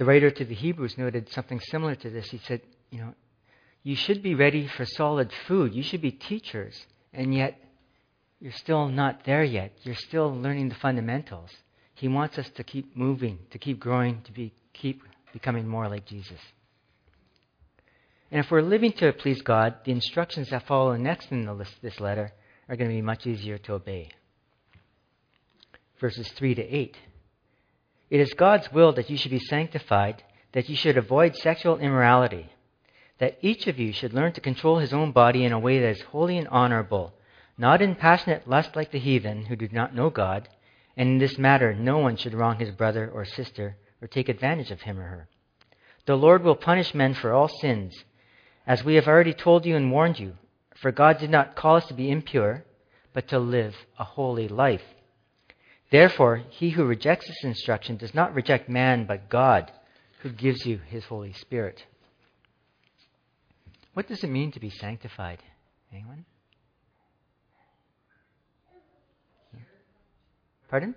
The 0.02 0.06
writer 0.06 0.32
to 0.32 0.46
the 0.46 0.56
Hebrews 0.56 0.98
noted 0.98 1.30
something 1.30 1.60
similar 1.60 1.94
to 1.94 2.10
this. 2.10 2.32
He 2.32 2.40
said, 2.40 2.62
You 2.90 3.02
know, 3.02 3.14
you 3.84 3.96
should 3.96 4.24
be 4.24 4.34
ready 4.34 4.66
for 4.66 4.84
solid 4.84 5.32
food. 5.48 5.76
You 5.76 5.84
should 5.84 6.02
be 6.02 6.10
teachers, 6.10 6.88
and 7.14 7.36
yet 7.36 7.60
you're 8.40 8.52
still 8.52 8.88
not 8.88 9.26
there 9.26 9.44
yet. 9.44 9.74
You're 9.84 9.94
still 9.94 10.36
learning 10.36 10.70
the 10.70 10.76
fundamentals. 10.82 11.52
He 11.94 12.08
wants 12.08 12.40
us 12.40 12.50
to 12.56 12.64
keep 12.64 12.98
moving, 12.98 13.38
to 13.52 13.60
keep 13.60 13.80
growing, 13.80 14.24
to 14.24 14.32
be, 14.32 14.56
keep 14.74 15.04
becoming 15.34 15.68
more 15.68 15.88
like 15.88 16.08
Jesus. 16.08 16.42
And 18.32 18.44
if 18.44 18.50
we're 18.50 18.64
living 18.64 18.94
to 18.94 19.14
please 19.14 19.44
God, 19.44 19.76
the 19.86 19.92
instructions 19.92 20.50
that 20.50 20.66
follow 20.66 20.96
next 20.96 21.32
in 21.32 21.46
list, 21.60 21.76
this 21.84 22.00
letter 22.00 22.34
are 22.68 22.76
going 22.76 22.90
to 22.90 22.96
be 22.96 23.04
much 23.04 23.28
easier 23.28 23.60
to 23.60 23.74
obey. 23.74 24.10
Verses 26.00 26.28
3 26.30 26.56
to 26.56 26.64
8. 26.64 26.98
It 28.12 28.20
is 28.20 28.36
God's 28.36 28.72
will 28.72 28.94
that 28.94 29.10
you 29.10 29.18
should 29.18 29.32
be 29.32 29.40
sanctified, 29.40 30.22
that 30.52 30.70
you 30.70 30.76
should 30.76 30.98
avoid 30.98 31.36
sexual 31.36 31.80
immorality 31.80 32.52
that 33.22 33.38
each 33.40 33.68
of 33.68 33.78
you 33.78 33.94
should 33.94 34.16
learn 34.16 34.34
to 34.34 34.42
control 34.42 34.80
his 34.80 34.92
own 34.92 35.12
body 35.12 35.46
in 35.46 35.52
a 35.52 35.60
way 35.60 35.78
that 35.78 35.92
is 35.92 36.02
holy 36.02 36.40
and 36.40 36.48
honorable, 36.48 37.14
not 37.56 37.80
in 37.80 37.94
passionate 37.94 38.48
lust 38.48 38.76
like 38.76 38.90
the 38.90 38.98
heathen 38.98 39.46
who 39.46 39.56
do 39.56 39.70
not 39.72 39.94
know 39.94 40.10
God, 40.10 40.50
and 40.98 41.08
in 41.08 41.18
this 41.20 41.38
matter 41.38 41.72
no 41.72 42.00
one 42.00 42.16
should 42.16 42.34
wrong 42.34 42.58
his 42.58 42.72
brother 42.72 43.08
or 43.08 43.24
sister 43.24 43.78
or 44.02 44.08
take 44.08 44.28
advantage 44.28 44.72
of 44.72 44.82
him 44.82 45.00
or 45.00 45.04
her. 45.04 45.30
The 46.08 46.16
Lord 46.16 46.44
will 46.44 46.56
punish 46.56 46.96
men 46.96 47.14
for 47.14 47.32
all 47.32 47.48
sins, 47.48 47.94
as 48.66 48.84
we 48.84 48.96
have 48.96 49.08
already 49.08 49.34
told 49.34 49.68
you 49.68 49.76
and 49.76 49.92
warned 49.92 50.18
you, 50.18 50.34
for 50.74 50.92
God 50.92 51.20
did 51.20 51.30
not 51.30 51.56
call 51.56 51.76
us 51.76 51.86
to 51.90 51.94
be 51.94 52.10
impure, 52.10 52.66
but 53.14 53.28
to 53.28 53.38
live 53.38 53.76
a 54.00 54.04
holy 54.04 54.48
life. 54.48 54.96
Therefore, 55.92 56.42
he 56.50 56.70
who 56.70 56.86
rejects 56.86 57.28
this 57.28 57.44
instruction 57.44 57.98
does 57.98 58.16
not 58.16 58.34
reject 58.34 58.70
man, 58.70 59.06
but 59.06 59.30
God, 59.30 59.72
who 60.22 60.30
gives 60.30 60.66
you 60.66 60.78
his 60.78 61.04
Holy 61.04 61.34
Spirit. 61.34 61.86
What 63.94 64.08
does 64.08 64.24
it 64.24 64.30
mean 64.30 64.54
to 64.54 64.60
be 64.62 64.70
sanctified? 64.70 65.44
Anyone? 65.92 66.26
Pardon? 70.70 70.96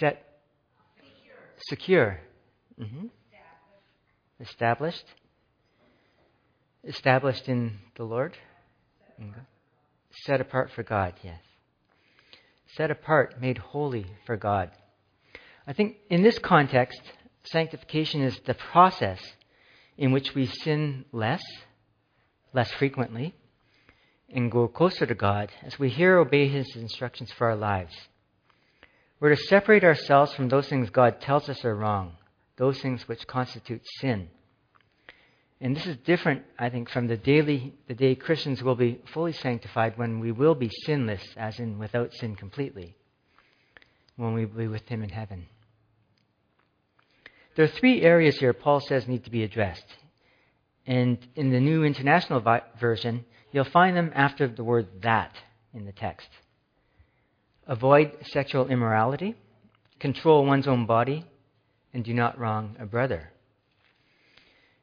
Set. 0.00 0.26
Secure. 1.68 2.18
Mm-hmm. 2.80 3.06
Established. 4.40 5.04
Established 6.82 7.48
in 7.48 7.78
the 7.94 8.02
Lord. 8.02 8.36
Set 10.24 10.40
apart 10.40 10.72
for 10.74 10.82
God, 10.82 11.14
yes. 11.22 11.38
Set 12.76 12.90
apart, 12.90 13.40
made 13.40 13.58
holy 13.58 14.06
for 14.24 14.36
God. 14.36 14.70
I 15.66 15.72
think 15.72 15.96
in 16.08 16.22
this 16.22 16.38
context, 16.38 17.00
sanctification 17.44 18.22
is 18.22 18.40
the 18.46 18.54
process 18.54 19.20
in 19.98 20.10
which 20.10 20.34
we 20.34 20.46
sin 20.46 21.04
less, 21.12 21.42
less 22.54 22.70
frequently, 22.72 23.34
and 24.30 24.50
grow 24.50 24.68
closer 24.68 25.04
to 25.04 25.14
God 25.14 25.50
as 25.62 25.78
we 25.78 25.90
hear 25.90 26.16
obey 26.16 26.48
His 26.48 26.74
instructions 26.74 27.30
for 27.32 27.50
our 27.50 27.56
lives. 27.56 27.94
We're 29.20 29.34
to 29.34 29.36
separate 29.36 29.84
ourselves 29.84 30.32
from 30.32 30.48
those 30.48 30.68
things 30.68 30.88
God 30.90 31.20
tells 31.20 31.48
us 31.48 31.64
are 31.64 31.76
wrong, 31.76 32.14
those 32.56 32.80
things 32.80 33.06
which 33.06 33.26
constitute 33.26 33.82
sin. 34.00 34.28
And 35.62 35.76
this 35.76 35.86
is 35.86 35.96
different, 35.98 36.42
I 36.58 36.70
think, 36.70 36.90
from 36.90 37.06
the 37.06 37.16
daily 37.16 37.72
the 37.86 37.94
day 37.94 38.16
Christians 38.16 38.64
will 38.64 38.74
be 38.74 39.00
fully 39.14 39.32
sanctified 39.32 39.96
when 39.96 40.18
we 40.18 40.32
will 40.32 40.56
be 40.56 40.68
sinless, 40.84 41.22
as 41.36 41.60
in 41.60 41.78
without 41.78 42.12
sin 42.12 42.34
completely, 42.34 42.96
when 44.16 44.34
we 44.34 44.44
will 44.44 44.58
be 44.58 44.66
with 44.66 44.88
Him 44.88 45.04
in 45.04 45.10
heaven. 45.10 45.46
There 47.54 47.64
are 47.64 47.68
three 47.68 48.02
areas 48.02 48.38
here 48.38 48.52
Paul 48.52 48.80
says 48.80 49.06
need 49.06 49.22
to 49.22 49.30
be 49.30 49.44
addressed. 49.44 49.86
And 50.84 51.16
in 51.36 51.50
the 51.52 51.60
New 51.60 51.84
International 51.84 52.42
Version, 52.80 53.24
you'll 53.52 53.62
find 53.62 53.96
them 53.96 54.10
after 54.16 54.48
the 54.48 54.64
word 54.64 54.88
that 55.02 55.36
in 55.72 55.84
the 55.84 55.92
text. 55.92 56.28
Avoid 57.68 58.16
sexual 58.32 58.66
immorality, 58.66 59.36
control 60.00 60.44
one's 60.44 60.66
own 60.66 60.86
body, 60.86 61.24
and 61.94 62.02
do 62.02 62.12
not 62.12 62.36
wrong 62.36 62.74
a 62.80 62.84
brother. 62.84 63.30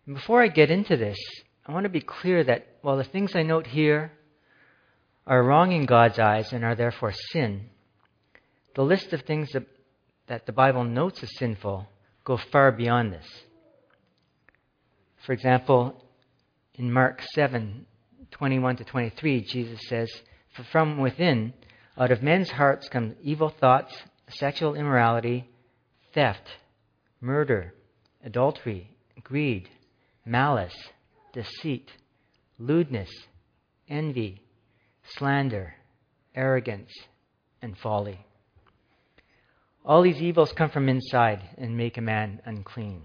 And 0.09 0.15
before 0.15 0.41
I 0.41 0.47
get 0.47 0.71
into 0.71 0.97
this, 0.97 1.19
I 1.67 1.71
want 1.71 1.83
to 1.83 1.89
be 1.89 2.01
clear 2.01 2.43
that 2.43 2.65
while 2.81 2.97
the 2.97 3.03
things 3.03 3.35
I 3.35 3.43
note 3.43 3.67
here 3.67 4.11
are 5.27 5.43
wrong 5.43 5.71
in 5.71 5.85
God's 5.85 6.17
eyes 6.17 6.51
and 6.51 6.65
are 6.65 6.73
therefore 6.73 7.13
sin, 7.31 7.69
the 8.73 8.81
list 8.81 9.13
of 9.13 9.21
things 9.21 9.51
that, 9.51 9.67
that 10.25 10.47
the 10.47 10.51
Bible 10.51 10.83
notes 10.83 11.21
as 11.21 11.29
sinful 11.37 11.87
go 12.23 12.37
far 12.37 12.71
beyond 12.71 13.13
this. 13.13 13.27
For 15.27 15.33
example, 15.33 16.03
in 16.73 16.91
Mark 16.91 17.21
7 17.35 17.85
21 18.31 18.77
to 18.77 18.83
23, 18.85 19.41
Jesus 19.41 19.79
says, 19.89 20.09
For 20.55 20.63
from 20.63 20.97
within, 20.97 21.53
out 21.95 22.09
of 22.09 22.23
men's 22.23 22.49
hearts 22.49 22.89
come 22.89 23.15
evil 23.21 23.49
thoughts, 23.49 23.95
sexual 24.27 24.73
immorality, 24.73 25.47
theft, 26.15 26.49
murder, 27.21 27.75
adultery, 28.23 28.89
greed, 29.23 29.69
malice, 30.25 30.75
deceit, 31.33 31.89
lewdness, 32.57 33.09
envy, 33.87 34.41
slander, 35.17 35.75
arrogance, 36.35 36.91
and 37.61 37.77
folly. 37.77 38.19
All 39.85 40.03
these 40.03 40.21
evils 40.21 40.51
come 40.51 40.69
from 40.69 40.89
inside 40.89 41.41
and 41.57 41.75
make 41.75 41.97
a 41.97 42.01
man 42.01 42.41
unclean. 42.45 43.03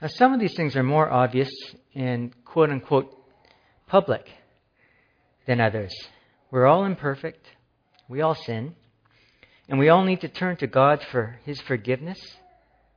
Now, 0.00 0.08
some 0.08 0.34
of 0.34 0.40
these 0.40 0.54
things 0.54 0.74
are 0.76 0.82
more 0.82 1.10
obvious 1.10 1.50
and 1.94 2.34
quote 2.44 2.70
unquote 2.70 3.16
public 3.86 4.28
than 5.46 5.60
others. 5.60 5.94
We're 6.50 6.66
all 6.66 6.84
imperfect, 6.84 7.46
we 8.08 8.20
all 8.20 8.34
sin, 8.34 8.74
and 9.68 9.78
we 9.78 9.88
all 9.88 10.04
need 10.04 10.20
to 10.22 10.28
turn 10.28 10.56
to 10.56 10.66
God 10.66 11.02
for 11.10 11.38
His 11.44 11.60
forgiveness. 11.60 12.18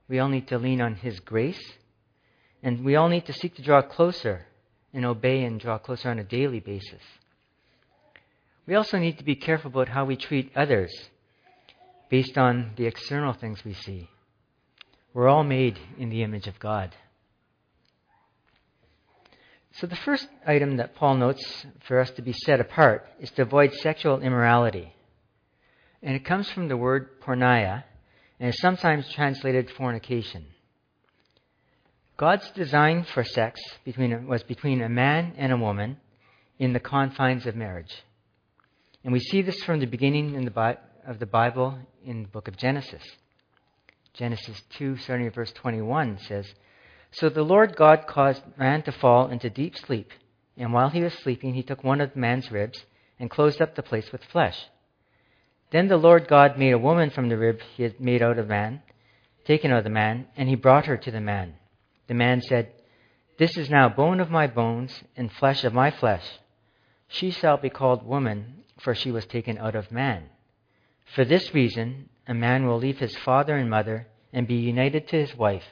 We 0.08 0.20
all 0.20 0.30
need 0.30 0.48
to 0.50 0.58
lean 0.58 0.82
on 0.82 0.96
His 0.96 1.20
grace, 1.20 1.74
and 2.62 2.84
we 2.86 2.96
all 2.96 3.10
need 3.10 3.26
to 3.26 3.34
seek 3.34 3.56
to 3.56 3.62
draw 3.62 3.82
closer 3.82 4.46
and 4.94 5.06
obey 5.06 5.44
and 5.44 5.60
draw 5.60 5.78
closer 5.78 6.10
on 6.10 6.20
a 6.20 6.24
daily 6.24 6.60
basis. 6.60 7.02
We 8.68 8.76
also 8.76 8.98
need 8.98 9.18
to 9.18 9.24
be 9.24 9.36
careful 9.36 9.70
about 9.70 9.90
how 9.90 10.06
we 10.06 10.16
treat 10.16 10.52
others 10.56 10.92
based 12.10 12.38
on 12.38 12.72
the 12.78 12.86
external 12.86 13.34
things 13.34 13.64
we 13.64 13.74
see. 13.74 14.10
We're 15.14 15.28
all 15.28 15.44
made 15.44 15.80
in 15.98 16.10
the 16.10 16.24
image 16.24 16.48
of 16.48 16.60
God. 16.60 16.96
So, 19.74 19.88
the 19.88 19.96
first 19.96 20.28
item 20.48 20.78
that 20.78 20.96
Paul 20.96 21.16
notes 21.16 21.66
for 21.86 22.00
us 22.00 22.10
to 22.12 22.22
be 22.22 22.32
set 22.32 22.62
apart 22.62 23.08
is 23.20 23.30
to 23.32 23.42
avoid 23.42 23.74
sexual 23.74 24.22
immorality. 24.22 24.94
And 26.02 26.16
it 26.16 26.24
comes 26.24 26.50
from 26.50 26.70
the 26.70 26.78
word 26.78 27.20
porneia, 27.20 27.84
and 28.40 28.50
is 28.50 28.60
sometimes 28.60 29.12
translated 29.12 29.70
fornication. 29.72 30.46
God's 32.18 32.50
design 32.52 33.04
for 33.04 33.24
sex 33.24 33.60
between, 33.84 34.28
was 34.28 34.44
between 34.44 34.82
a 34.82 34.90
man 34.90 35.34
and 35.38 35.52
a 35.52 35.58
woman 35.58 35.98
in 36.60 36.74
the 36.74 36.80
confines 36.80 37.46
of 37.46 37.56
marriage. 37.56 37.94
And 39.04 39.12
we 39.12 39.20
see 39.20 39.42
this 39.42 39.62
from 39.64 39.80
the 39.80 39.86
beginning 39.86 40.34
the, 40.46 40.78
of 41.06 41.20
the 41.20 41.26
Bible 41.26 41.78
in 42.06 42.24
the 42.24 42.30
book 42.30 42.48
of 42.48 42.58
Genesis. 42.58 43.04
Genesis 44.14 44.62
2, 44.78 44.98
starting 44.98 45.28
at 45.28 45.36
verse 45.36 45.52
21, 45.52 46.20
says, 46.20 46.48
So 47.12 47.28
the 47.28 47.44
Lord 47.44 47.76
God 47.76 48.08
caused 48.08 48.42
man 48.58 48.82
to 48.84 48.92
fall 48.94 49.28
into 49.28 49.50
deep 49.50 49.78
sleep, 49.78 50.12
and 50.56 50.72
while 50.72 50.90
he 50.90 51.04
was 51.04 51.14
sleeping, 51.14 51.54
he 51.54 51.64
took 51.64 51.84
one 51.84 52.00
of 52.00 52.16
man's 52.16 52.50
ribs 52.50 52.86
and 53.20 53.30
closed 53.30 53.62
up 53.62 53.76
the 53.76 53.84
place 53.84 54.12
with 54.14 54.24
flesh. 54.24 54.58
Then 55.76 55.90
the 55.90 55.98
Lord 55.98 56.30
God 56.30 56.58
made 56.58 56.72
a 56.72 56.78
woman 56.78 57.10
from 57.10 57.28
the 57.28 57.38
rib 57.38 57.60
he 57.76 57.84
had 57.84 58.00
made 58.00 58.22
out 58.22 58.40
of 58.40 58.48
man, 58.48 58.82
taken 59.44 59.72
out 59.72 59.80
of 59.80 59.84
the 59.84 59.90
man, 59.90 60.26
and 60.38 60.48
he 60.48 60.56
brought 60.56 60.86
her 60.86 60.96
to 60.96 61.12
the 61.12 61.20
man. 61.20 61.56
The 62.08 62.14
man 62.14 62.40
said, 62.40 62.72
This 63.38 63.58
is 63.58 63.70
now 63.70 63.90
bone 63.90 64.22
of 64.22 64.32
my 64.32 64.48
bones 64.48 65.04
and 65.18 65.30
flesh 65.30 65.66
of 65.66 65.74
my 65.74 65.92
flesh. 65.92 66.24
She 67.10 67.30
shall 67.30 67.58
be 67.58 67.70
called 67.70 68.08
woman, 68.08 68.64
for 68.80 68.96
she 68.96 69.12
was 69.12 69.26
taken 69.26 69.58
out 69.58 69.76
of 69.76 69.92
man. 69.92 70.30
For 71.14 71.26
this 71.26 71.54
reason, 71.54 72.08
a 72.26 72.34
man 72.34 72.66
will 72.66 72.78
leave 72.78 73.00
his 73.00 73.18
father 73.18 73.58
and 73.58 73.70
mother 73.70 74.08
and 74.32 74.48
be 74.48 74.56
united 74.56 75.10
to 75.10 75.20
his 75.20 75.36
wife, 75.36 75.66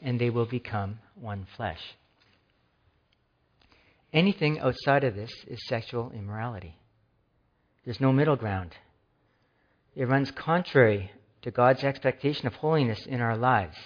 and 0.00 0.20
they 0.20 0.30
will 0.30 0.46
become 0.46 1.00
one 1.16 1.48
flesh. 1.56 1.96
Anything 4.12 4.60
outside 4.60 5.02
of 5.02 5.16
this 5.16 5.32
is 5.48 5.66
sexual 5.66 6.12
immorality. 6.14 6.76
There's 7.84 8.00
no 8.00 8.12
middle 8.12 8.36
ground. 8.36 8.76
It 10.00 10.08
runs 10.08 10.30
contrary 10.30 11.10
to 11.42 11.50
God's 11.50 11.84
expectation 11.84 12.46
of 12.46 12.54
holiness 12.54 13.04
in 13.04 13.20
our 13.20 13.36
lives. 13.36 13.76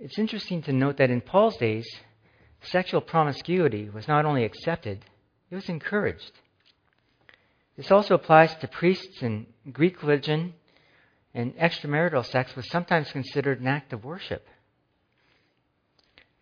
It's 0.00 0.18
interesting 0.18 0.60
to 0.62 0.72
note 0.72 0.96
that 0.96 1.12
in 1.12 1.20
Paul's 1.20 1.56
days, 1.56 1.86
sexual 2.62 3.00
promiscuity 3.00 3.88
was 3.90 4.08
not 4.08 4.24
only 4.24 4.42
accepted, 4.42 5.04
it 5.52 5.54
was 5.54 5.68
encouraged. 5.68 6.32
This 7.76 7.92
also 7.92 8.16
applies 8.16 8.52
to 8.56 8.66
priests 8.66 9.22
in 9.22 9.46
Greek 9.70 10.02
religion, 10.02 10.54
and 11.32 11.56
extramarital 11.56 12.26
sex 12.26 12.56
was 12.56 12.68
sometimes 12.70 13.12
considered 13.12 13.60
an 13.60 13.68
act 13.68 13.92
of 13.92 14.04
worship. 14.04 14.48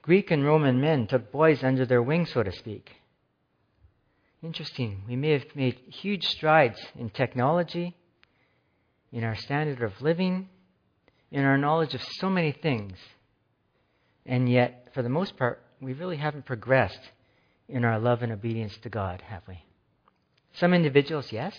Greek 0.01 0.31
and 0.31 0.47
Roman 0.47 0.81
men 0.81 1.07
took 1.07 1.31
boys 1.31 1.63
under 1.63 1.85
their 1.85 2.03
wing, 2.03 2.25
so 2.25 2.43
to 2.43 2.53
speak. 2.53 3.00
Interesting. 4.43 5.03
We 5.07 5.17
may 5.17 5.33
have 5.33 5.45
made 5.55 5.79
huge 5.89 6.27
strides 6.27 6.81
in 6.99 7.11
technology, 7.11 7.95
in 9.13 9.23
our 9.23 9.35
standard 9.35 9.83
of 9.83 10.01
living, 10.01 10.49
in 11.31 11.45
our 11.45 11.59
knowledge 11.59 11.95
of 11.95 12.03
so 12.03 12.31
many 12.31 12.53
things. 12.53 12.97
And 14.25 14.49
yet, 14.49 14.89
for 14.95 15.03
the 15.03 15.09
most 15.09 15.37
part, 15.37 15.63
we 15.81 15.93
really 15.93 16.17
haven't 16.17 16.47
progressed 16.47 17.01
in 17.69 17.85
our 17.85 17.99
love 17.99 18.23
and 18.23 18.33
obedience 18.33 18.77
to 18.83 18.89
God, 18.89 19.23
have 19.27 19.43
we? 19.47 19.63
Some 20.55 20.75
individuals, 20.75 21.33
yes. 21.33 21.57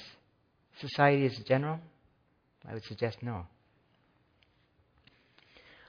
Society 0.79 1.25
as 1.25 1.37
a 1.39 1.43
general, 1.43 1.79
I 2.67 2.73
would 2.73 2.83
suggest 2.83 3.21
no. 3.21 3.45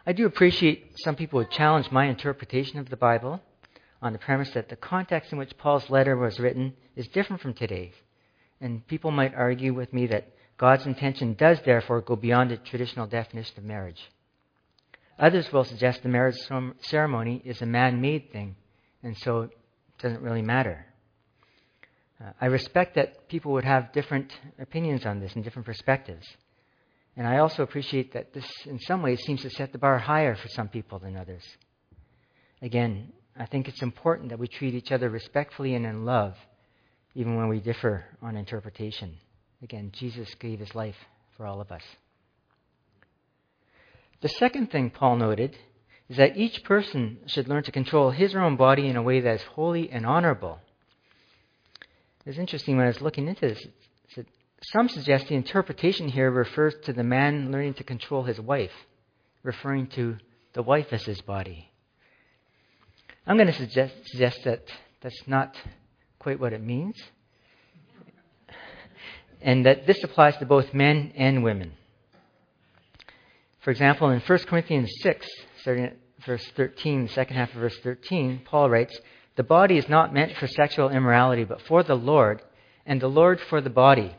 I 0.06 0.12
do 0.12 0.26
appreciate 0.26 0.92
some 0.96 1.16
people 1.16 1.42
who 1.42 1.48
challenge 1.48 1.90
my 1.90 2.06
interpretation 2.06 2.78
of 2.78 2.90
the 2.90 2.96
Bible 2.96 3.40
on 4.02 4.12
the 4.12 4.18
premise 4.18 4.50
that 4.50 4.68
the 4.68 4.76
context 4.76 5.32
in 5.32 5.38
which 5.38 5.56
Paul's 5.56 5.88
letter 5.88 6.16
was 6.16 6.40
written 6.40 6.74
is 6.96 7.06
different 7.08 7.40
from 7.40 7.54
today's. 7.54 7.94
And 8.60 8.86
people 8.86 9.12
might 9.12 9.34
argue 9.34 9.72
with 9.72 9.92
me 9.92 10.08
that 10.08 10.28
God's 10.58 10.86
intention 10.86 11.34
does 11.34 11.58
therefore 11.64 12.00
go 12.00 12.16
beyond 12.16 12.50
the 12.50 12.56
traditional 12.56 13.06
definition 13.06 13.54
of 13.56 13.64
marriage. 13.64 14.00
Others 15.18 15.52
will 15.52 15.64
suggest 15.64 16.02
the 16.02 16.08
marriage 16.08 16.36
ceremony 16.80 17.40
is 17.44 17.62
a 17.62 17.66
man 17.66 18.00
made 18.00 18.32
thing, 18.32 18.56
and 19.02 19.16
so 19.18 19.42
it 19.42 19.50
doesn't 20.00 20.20
really 20.20 20.42
matter. 20.42 20.84
Uh, 22.20 22.30
I 22.40 22.46
respect 22.46 22.96
that 22.96 23.28
people 23.28 23.52
would 23.52 23.64
have 23.64 23.92
different 23.92 24.32
opinions 24.58 25.06
on 25.06 25.20
this 25.20 25.34
and 25.34 25.44
different 25.44 25.66
perspectives. 25.66 26.26
And 27.16 27.26
I 27.26 27.38
also 27.38 27.62
appreciate 27.62 28.12
that 28.14 28.32
this, 28.32 28.46
in 28.64 28.78
some 28.80 29.02
ways, 29.02 29.20
seems 29.22 29.42
to 29.42 29.50
set 29.50 29.72
the 29.72 29.78
bar 29.78 29.98
higher 29.98 30.34
for 30.34 30.48
some 30.48 30.68
people 30.68 30.98
than 30.98 31.16
others. 31.16 31.42
Again, 32.62 33.12
I 33.36 33.46
think 33.46 33.68
it's 33.68 33.82
important 33.82 34.28
that 34.28 34.38
we 34.38 34.48
treat 34.48 34.74
each 34.74 34.92
other 34.92 35.08
respectfully 35.08 35.74
and 35.74 35.86
in 35.86 36.04
love, 36.04 36.36
even 37.14 37.36
when 37.36 37.48
we 37.48 37.60
differ 37.60 38.04
on 38.20 38.36
interpretation. 38.36 39.16
Again, 39.62 39.90
Jesus 39.92 40.34
gave 40.34 40.58
his 40.58 40.74
life 40.74 40.96
for 41.36 41.46
all 41.46 41.60
of 41.60 41.72
us. 41.72 41.82
The 44.20 44.28
second 44.28 44.70
thing 44.70 44.90
Paul 44.90 45.16
noted 45.16 45.56
is 46.08 46.16
that 46.18 46.36
each 46.36 46.62
person 46.64 47.18
should 47.26 47.48
learn 47.48 47.62
to 47.64 47.72
control 47.72 48.10
his 48.10 48.34
or 48.34 48.40
own 48.40 48.56
body 48.56 48.86
in 48.86 48.96
a 48.96 49.02
way 49.02 49.20
that 49.20 49.36
is 49.36 49.42
holy 49.42 49.90
and 49.90 50.04
honorable. 50.04 50.60
It's 52.26 52.38
interesting 52.38 52.76
when 52.76 52.84
I 52.84 52.88
was 52.88 53.00
looking 53.00 53.28
into 53.28 53.48
this. 53.48 53.66
Some 54.64 54.88
suggest 54.88 55.26
the 55.26 55.34
interpretation 55.34 56.08
here 56.08 56.30
refers 56.30 56.74
to 56.84 56.92
the 56.92 57.02
man 57.02 57.50
learning 57.50 57.74
to 57.74 57.84
control 57.84 58.22
his 58.22 58.38
wife, 58.40 58.70
referring 59.42 59.88
to 59.88 60.18
the 60.52 60.62
wife 60.62 60.92
as 60.92 61.04
his 61.04 61.20
body. 61.20 61.71
I'm 63.26 63.36
going 63.36 63.46
to 63.46 63.52
suggest, 63.52 63.94
suggest 64.06 64.42
that 64.44 64.62
that's 65.00 65.28
not 65.28 65.56
quite 66.18 66.40
what 66.40 66.52
it 66.52 66.62
means, 66.62 67.00
and 69.40 69.64
that 69.66 69.86
this 69.86 70.02
applies 70.02 70.36
to 70.38 70.46
both 70.46 70.74
men 70.74 71.12
and 71.16 71.44
women. 71.44 71.72
For 73.60 73.70
example, 73.70 74.10
in 74.10 74.20
1 74.20 74.38
Corinthians 74.40 74.90
6, 75.02 75.26
starting 75.60 75.84
at 75.84 75.96
verse 76.26 76.44
13, 76.56 77.04
the 77.04 77.12
second 77.12 77.36
half 77.36 77.54
of 77.54 77.60
verse 77.60 77.78
13, 77.84 78.42
Paul 78.44 78.68
writes, 78.68 78.98
The 79.36 79.44
body 79.44 79.78
is 79.78 79.88
not 79.88 80.12
meant 80.12 80.36
for 80.36 80.48
sexual 80.48 80.90
immorality, 80.90 81.44
but 81.44 81.62
for 81.62 81.84
the 81.84 81.94
Lord, 81.94 82.42
and 82.84 83.00
the 83.00 83.08
Lord 83.08 83.40
for 83.40 83.60
the 83.60 83.70
body. 83.70 84.16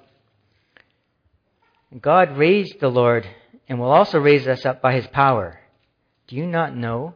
God 2.00 2.38
raised 2.38 2.80
the 2.80 2.90
Lord 2.90 3.28
and 3.68 3.80
will 3.80 3.92
also 3.92 4.18
raise 4.18 4.48
us 4.48 4.66
up 4.66 4.82
by 4.82 4.94
his 4.94 5.08
power. 5.08 5.60
Do 6.28 6.38
you 6.38 6.48
not 6.48 6.76
know 6.76 7.16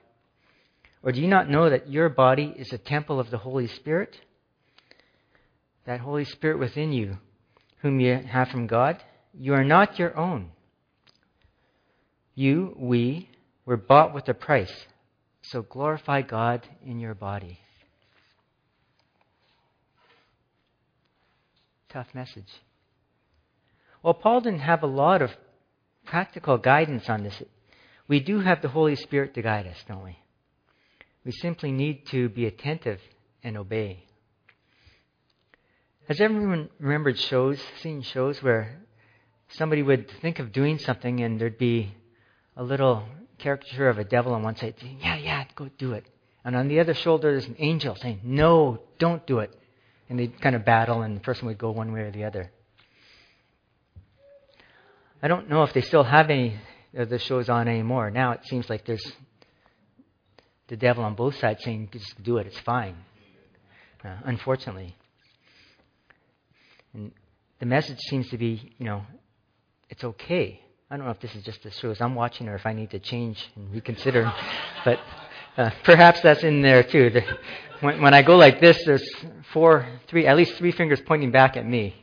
Or 1.03 1.11
do 1.11 1.19
you 1.19 1.27
not 1.27 1.49
know 1.49 1.69
that 1.69 1.89
your 1.89 2.09
body 2.09 2.53
is 2.55 2.71
a 2.71 2.77
temple 2.77 3.19
of 3.19 3.31
the 3.31 3.39
Holy 3.39 3.67
Spirit? 3.67 4.15
That 5.85 5.99
Holy 5.99 6.25
Spirit 6.25 6.59
within 6.59 6.93
you, 6.93 7.17
whom 7.81 7.99
you 7.99 8.17
have 8.17 8.49
from 8.49 8.67
God? 8.67 9.01
You 9.33 9.53
are 9.53 9.63
not 9.63 9.97
your 9.97 10.15
own. 10.15 10.51
You, 12.35 12.75
we, 12.77 13.29
were 13.65 13.77
bought 13.77 14.13
with 14.13 14.27
a 14.27 14.33
price. 14.33 14.85
So 15.41 15.63
glorify 15.63 16.21
God 16.21 16.67
in 16.85 16.99
your 16.99 17.15
body. 17.15 17.59
Tough 21.89 22.07
message. 22.13 22.47
Well, 24.03 24.13
Paul 24.13 24.41
didn't 24.41 24.59
have 24.59 24.83
a 24.83 24.87
lot 24.87 25.21
of 25.21 25.31
practical 26.05 26.57
guidance 26.57 27.09
on 27.09 27.23
this. 27.23 27.41
We 28.07 28.19
do 28.19 28.39
have 28.39 28.61
the 28.61 28.69
Holy 28.69 28.95
Spirit 28.95 29.33
to 29.35 29.41
guide 29.41 29.67
us, 29.67 29.77
don't 29.87 30.03
we? 30.03 30.17
We 31.23 31.31
simply 31.31 31.71
need 31.71 32.07
to 32.07 32.29
be 32.29 32.45
attentive 32.45 32.99
and 33.43 33.57
obey. 33.57 34.05
Has 36.07 36.19
everyone 36.19 36.69
remembered 36.79 37.17
shows, 37.17 37.61
seen 37.81 38.01
shows 38.01 38.41
where 38.41 38.81
somebody 39.49 39.83
would 39.83 40.09
think 40.21 40.39
of 40.39 40.51
doing 40.51 40.79
something 40.79 41.21
and 41.21 41.39
there'd 41.39 41.57
be 41.57 41.93
a 42.57 42.63
little 42.63 43.03
caricature 43.37 43.87
of 43.87 43.97
a 43.97 44.03
devil 44.03 44.33
on 44.33 44.43
one 44.43 44.55
side 44.55 44.75
saying, 44.79 44.99
Yeah, 45.01 45.17
yeah, 45.17 45.43
go 45.55 45.69
do 45.77 45.93
it. 45.93 46.05
And 46.43 46.55
on 46.55 46.67
the 46.67 46.79
other 46.79 46.93
shoulder, 46.93 47.31
there's 47.31 47.45
an 47.45 47.55
angel 47.59 47.95
saying, 47.95 48.21
No, 48.23 48.81
don't 48.97 49.25
do 49.27 49.39
it. 49.39 49.55
And 50.09 50.19
they'd 50.19 50.41
kind 50.41 50.55
of 50.55 50.65
battle, 50.65 51.01
and 51.01 51.15
the 51.15 51.21
person 51.21 51.47
would 51.47 51.57
go 51.57 51.71
one 51.71 51.93
way 51.93 52.01
or 52.01 52.11
the 52.11 52.25
other. 52.25 52.51
I 55.23 55.27
don't 55.27 55.49
know 55.49 55.63
if 55.63 55.71
they 55.71 55.81
still 55.81 56.03
have 56.03 56.29
any 56.29 56.57
of 56.93 57.09
the 57.09 57.19
shows 57.19 57.47
on 57.47 57.67
anymore. 57.67 58.09
Now 58.09 58.31
it 58.31 58.41
seems 58.45 58.69
like 58.69 58.85
there's 58.85 59.05
the 60.71 60.77
devil 60.77 61.03
on 61.03 61.15
both 61.15 61.35
sides 61.35 61.61
saying, 61.65 61.89
just 61.91 62.23
do 62.23 62.37
it, 62.37 62.47
it's 62.47 62.59
fine. 62.59 62.95
Uh, 64.05 64.15
unfortunately. 64.23 64.95
And 66.93 67.11
the 67.59 67.65
message 67.65 67.99
seems 68.09 68.29
to 68.29 68.37
be, 68.37 68.73
you 68.77 68.85
know, 68.85 69.01
it's 69.89 70.05
okay. 70.05 70.61
I 70.89 70.95
don't 70.95 71.05
know 71.05 71.11
if 71.11 71.19
this 71.19 71.35
is 71.35 71.43
just 71.43 71.61
the 71.63 71.71
show 71.71 71.91
as 71.91 71.99
I'm 71.99 72.15
watching 72.15 72.47
or 72.47 72.55
if 72.55 72.65
I 72.65 72.71
need 72.71 72.89
to 72.91 72.99
change 72.99 73.37
and 73.57 73.69
reconsider. 73.73 74.31
but 74.85 74.99
uh, 75.57 75.71
perhaps 75.83 76.21
that's 76.21 76.43
in 76.43 76.61
there 76.61 76.83
too. 76.83 77.09
The, 77.09 77.21
when, 77.81 78.01
when 78.01 78.13
I 78.13 78.21
go 78.21 78.37
like 78.37 78.61
this, 78.61 78.81
there's 78.85 79.07
four, 79.51 79.85
three, 80.07 80.25
at 80.25 80.37
least 80.37 80.53
three 80.53 80.71
fingers 80.71 81.01
pointing 81.05 81.31
back 81.31 81.57
at 81.57 81.67
me. 81.67 81.93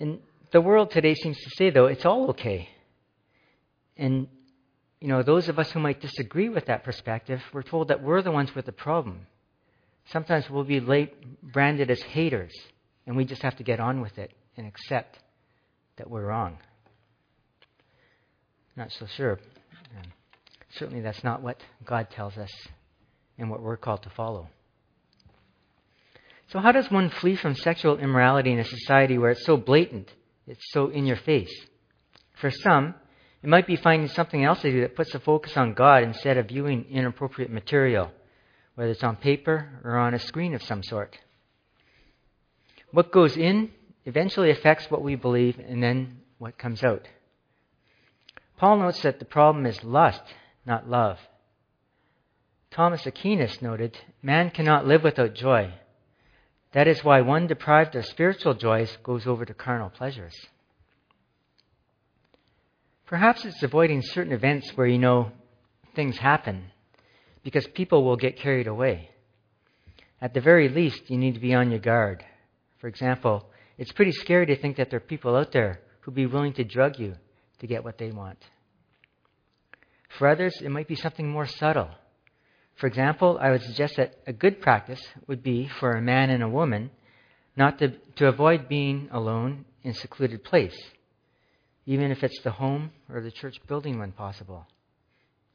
And 0.00 0.18
the 0.50 0.60
world 0.60 0.90
today 0.90 1.14
seems 1.14 1.38
to 1.38 1.50
say, 1.50 1.70
though, 1.70 1.86
it's 1.86 2.04
all 2.04 2.30
okay. 2.30 2.68
And, 3.96 4.26
you 5.02 5.08
know, 5.08 5.24
those 5.24 5.48
of 5.48 5.58
us 5.58 5.68
who 5.72 5.80
might 5.80 6.00
disagree 6.00 6.48
with 6.48 6.66
that 6.66 6.84
perspective, 6.84 7.42
we're 7.52 7.64
told 7.64 7.88
that 7.88 8.04
we're 8.04 8.22
the 8.22 8.30
ones 8.30 8.54
with 8.54 8.66
the 8.66 8.72
problem. 8.72 9.26
Sometimes 10.12 10.48
we'll 10.48 10.62
be 10.62 10.78
late, 10.78 11.42
branded 11.42 11.90
as 11.90 12.00
haters, 12.02 12.52
and 13.04 13.16
we 13.16 13.24
just 13.24 13.42
have 13.42 13.56
to 13.56 13.64
get 13.64 13.80
on 13.80 14.00
with 14.00 14.16
it 14.16 14.30
and 14.56 14.64
accept 14.64 15.18
that 15.96 16.08
we're 16.08 16.24
wrong. 16.24 16.56
Not 18.76 18.92
so 18.92 19.06
sure. 19.06 19.40
Um, 19.98 20.12
certainly, 20.78 21.02
that's 21.02 21.24
not 21.24 21.42
what 21.42 21.60
God 21.84 22.08
tells 22.10 22.38
us 22.38 22.52
and 23.38 23.50
what 23.50 23.60
we're 23.60 23.76
called 23.76 24.04
to 24.04 24.10
follow. 24.10 24.50
So, 26.52 26.60
how 26.60 26.70
does 26.70 26.92
one 26.92 27.10
flee 27.10 27.34
from 27.34 27.56
sexual 27.56 27.98
immorality 27.98 28.52
in 28.52 28.60
a 28.60 28.64
society 28.64 29.18
where 29.18 29.32
it's 29.32 29.44
so 29.44 29.56
blatant, 29.56 30.12
it's 30.46 30.64
so 30.70 30.90
in 30.90 31.06
your 31.06 31.16
face? 31.16 31.52
For 32.40 32.52
some, 32.52 32.94
it 33.42 33.48
might 33.48 33.66
be 33.66 33.76
finding 33.76 34.08
something 34.08 34.44
else 34.44 34.62
to 34.62 34.70
do 34.70 34.80
that 34.82 34.94
puts 34.94 35.12
the 35.12 35.18
focus 35.18 35.56
on 35.56 35.74
God 35.74 36.04
instead 36.04 36.36
of 36.36 36.46
viewing 36.46 36.86
inappropriate 36.90 37.50
material, 37.50 38.10
whether 38.76 38.92
it's 38.92 39.02
on 39.02 39.16
paper 39.16 39.80
or 39.82 39.96
on 39.96 40.14
a 40.14 40.18
screen 40.18 40.54
of 40.54 40.62
some 40.62 40.82
sort. 40.82 41.18
What 42.92 43.10
goes 43.10 43.36
in 43.36 43.70
eventually 44.04 44.50
affects 44.50 44.90
what 44.90 45.02
we 45.02 45.16
believe 45.16 45.58
and 45.58 45.82
then 45.82 46.18
what 46.38 46.58
comes 46.58 46.84
out. 46.84 47.08
Paul 48.58 48.78
notes 48.78 49.02
that 49.02 49.18
the 49.18 49.24
problem 49.24 49.66
is 49.66 49.82
lust, 49.82 50.22
not 50.64 50.88
love. 50.88 51.18
Thomas 52.70 53.04
Aquinas 53.06 53.60
noted, 53.60 53.98
Man 54.22 54.50
cannot 54.50 54.86
live 54.86 55.02
without 55.02 55.34
joy. 55.34 55.74
That 56.72 56.86
is 56.86 57.02
why 57.02 57.20
one 57.20 57.48
deprived 57.48 57.96
of 57.96 58.06
spiritual 58.06 58.54
joys 58.54 58.96
goes 59.02 59.26
over 59.26 59.44
to 59.44 59.52
carnal 59.52 59.90
pleasures. 59.90 60.34
Perhaps 63.12 63.44
it's 63.44 63.62
avoiding 63.62 64.00
certain 64.00 64.32
events 64.32 64.70
where 64.74 64.86
you 64.86 64.96
know 64.96 65.32
things 65.94 66.16
happen 66.16 66.70
because 67.44 67.66
people 67.66 68.04
will 68.04 68.16
get 68.16 68.38
carried 68.38 68.66
away. 68.66 69.10
At 70.22 70.32
the 70.32 70.40
very 70.40 70.70
least, 70.70 71.10
you 71.10 71.18
need 71.18 71.34
to 71.34 71.40
be 71.40 71.52
on 71.52 71.70
your 71.70 71.78
guard. 71.78 72.24
For 72.80 72.88
example, 72.88 73.50
it's 73.76 73.92
pretty 73.92 74.12
scary 74.12 74.46
to 74.46 74.56
think 74.56 74.78
that 74.78 74.88
there 74.88 74.96
are 74.96 75.00
people 75.00 75.36
out 75.36 75.52
there 75.52 75.80
who'd 76.00 76.14
be 76.14 76.24
willing 76.24 76.54
to 76.54 76.64
drug 76.64 76.98
you 76.98 77.16
to 77.58 77.66
get 77.66 77.84
what 77.84 77.98
they 77.98 78.10
want. 78.10 78.38
For 80.18 80.26
others, 80.26 80.62
it 80.62 80.70
might 80.70 80.88
be 80.88 80.96
something 80.96 81.28
more 81.28 81.46
subtle. 81.46 81.90
For 82.76 82.86
example, 82.86 83.38
I 83.38 83.50
would 83.50 83.62
suggest 83.62 83.96
that 83.98 84.14
a 84.26 84.32
good 84.32 84.62
practice 84.62 85.06
would 85.26 85.42
be 85.42 85.68
for 85.80 85.92
a 85.92 86.00
man 86.00 86.30
and 86.30 86.42
a 86.42 86.48
woman 86.48 86.90
not 87.58 87.78
to, 87.80 87.90
to 88.16 88.28
avoid 88.28 88.70
being 88.70 89.10
alone 89.12 89.66
in 89.82 89.90
a 89.90 89.94
secluded 89.94 90.44
place, 90.44 90.78
even 91.86 92.10
if 92.10 92.22
it's 92.22 92.40
the 92.42 92.50
home 92.50 92.90
or 93.12 93.20
the 93.20 93.30
church 93.30 93.56
building 93.66 93.98
when 93.98 94.12
possible. 94.12 94.66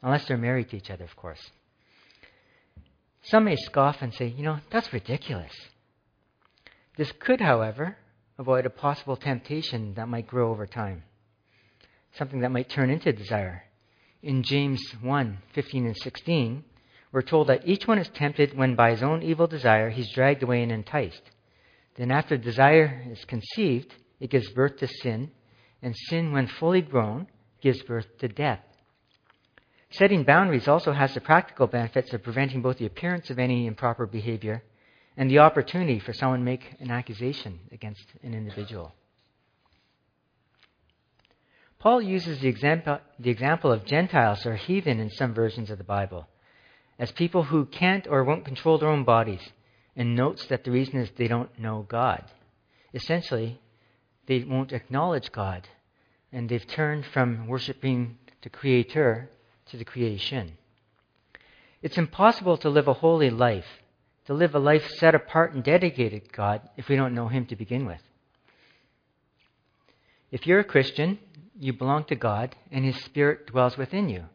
Unless 0.02 0.28
they're 0.28 0.38
married 0.38 0.70
to 0.70 0.78
each 0.78 0.90
other, 0.90 1.04
of 1.04 1.16
course. 1.16 1.42
Some 3.24 3.46
may 3.46 3.56
scoff 3.56 3.98
and 4.02 4.14
say, 4.14 4.28
you 4.28 4.44
know, 4.44 4.60
that's 4.72 4.94
ridiculous. 4.94 5.52
This 6.98 7.12
could, 7.20 7.42
however, 7.42 7.98
avoid 8.38 8.66
a 8.66 8.70
possible 8.70 9.16
temptation 9.16 9.94
that 9.96 10.08
might 10.08 10.28
grow 10.28 10.52
over 10.52 10.66
time, 10.66 11.04
something 12.18 12.42
that 12.42 12.52
might 12.52 12.70
turn 12.70 12.90
into 12.90 13.12
desire. 13.12 13.64
In 14.22 14.44
James 14.44 14.82
1 15.02 15.38
15 15.54 15.86
and 15.86 15.98
16, 15.98 16.64
we're 17.12 17.22
told 17.22 17.48
that 17.48 17.68
each 17.68 17.88
one 17.88 18.00
is 18.00 18.10
tempted 18.10 18.56
when 18.58 18.76
by 18.76 18.92
his 18.92 19.04
own 19.04 19.24
evil 19.24 19.48
desire 19.48 19.90
he's 19.90 20.12
dragged 20.12 20.44
away 20.44 20.62
and 20.64 20.72
enticed. 20.72 21.22
Then, 21.96 22.12
after 22.12 22.38
desire 22.38 23.04
is 23.10 23.26
conceived, 23.26 23.94
it 24.20 24.30
gives 24.30 24.50
birth 24.52 24.78
to 24.78 24.88
sin, 24.88 25.32
and 25.82 25.96
sin, 25.96 26.32
when 26.32 26.48
fully 26.48 26.82
grown, 26.82 27.28
gives 27.62 27.82
birth 27.84 28.08
to 28.20 28.28
death. 28.28 28.62
Setting 29.90 30.24
boundaries 30.24 30.68
also 30.68 30.92
has 30.92 31.14
the 31.14 31.22
practical 31.22 31.68
benefits 31.68 32.14
of 32.14 32.24
preventing 32.24 32.62
both 32.62 32.78
the 32.78 32.86
appearance 32.86 33.30
of 33.30 33.40
any 33.40 33.68
improper 33.68 34.06
behavior 34.06 34.64
and 35.16 35.32
the 35.32 35.40
opportunity 35.40 36.00
for 36.00 36.14
someone 36.14 36.40
to 36.40 36.46
make 36.46 36.76
an 36.80 36.92
accusation 36.92 37.60
against 37.72 38.06
an 38.22 38.34
individual. 38.34 38.94
Paul 41.80 42.02
uses 42.02 42.40
the 42.40 42.48
example, 42.48 43.00
the 43.20 43.30
example 43.30 43.72
of 43.72 43.86
Gentiles 43.86 44.46
or 44.46 44.56
heathen 44.56 45.00
in 45.00 45.10
some 45.12 45.34
versions 45.34 45.70
of 45.70 45.78
the 45.78 45.84
Bible 45.84 46.28
as 47.00 47.12
people 47.12 47.44
who 47.44 47.66
can't 47.66 48.08
or 48.08 48.24
won't 48.24 48.46
control 48.46 48.78
their 48.78 48.90
own 48.90 49.04
bodies 49.04 49.42
and 49.96 50.16
notes 50.16 50.46
that 50.48 50.64
the 50.64 50.72
reason 50.72 51.00
is 51.00 51.10
they 51.12 51.28
don't 51.28 51.58
know 51.60 51.86
God. 51.88 52.24
Essentially, 52.94 53.60
they 54.28 54.44
won't 54.44 54.72
acknowledge 54.72 55.32
God 55.32 55.68
and 56.32 56.48
they've 56.48 56.68
turned 56.68 57.06
from 57.06 57.48
worshiping 57.48 58.18
the 58.44 58.50
Creator 58.50 59.30
to 59.68 59.78
the 59.78 59.86
creation. 59.86 60.58
It's 61.82 61.98
impossible 61.98 62.58
to 62.58 62.70
live 62.70 62.88
a 62.88 62.94
holy 62.94 63.30
life 63.30 63.66
to 64.28 64.34
live 64.34 64.54
a 64.54 64.60
life 64.60 64.86
set 64.98 65.16
apart 65.16 65.54
and 65.54 65.64
dedicated 65.64 66.26
to 66.26 66.32
God 66.32 66.62
if 66.76 66.90
we 66.90 66.98
don't 66.98 67.16
know 67.16 67.30
Him 67.30 67.46
to 67.46 67.56
begin 67.56 67.86
with. 67.86 68.02
If 70.32 70.46
you're 70.46 70.60
a 70.60 70.66
Christian, 70.66 71.18
you 71.58 71.72
belong 71.72 72.04
to 72.06 72.16
God 72.16 72.54
and 72.70 72.84
His 72.84 72.98
Spirit 73.06 73.48
dwells 73.48 73.78
within 73.78 74.10
you. 74.10 74.26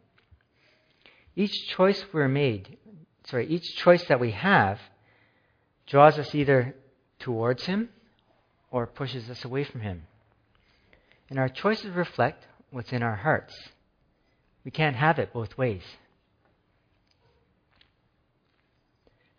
Each 1.35 1.67
choice 1.67 2.03
we're 2.11 2.27
made, 2.27 2.77
sorry, 3.25 3.45
each 3.47 3.75
choice 3.75 4.03
that 4.05 4.19
we 4.19 4.31
have 4.31 4.79
draws 5.85 6.17
us 6.17 6.33
either 6.33 6.75
towards 7.19 7.65
Him 7.65 7.89
or 8.73 8.87
pushes 8.87 9.29
us 9.29 9.45
away 9.45 9.63
from 9.63 9.81
Him. 9.81 10.07
And 11.29 11.39
our 11.39 11.47
choices 11.47 11.91
reflect 11.95 12.43
what's 12.71 12.91
in 12.91 13.03
our 13.03 13.15
hearts. 13.15 13.55
We 14.65 14.71
can't 14.71 14.95
have 14.95 15.19
it 15.19 15.31
both 15.31 15.57
ways. 15.57 15.83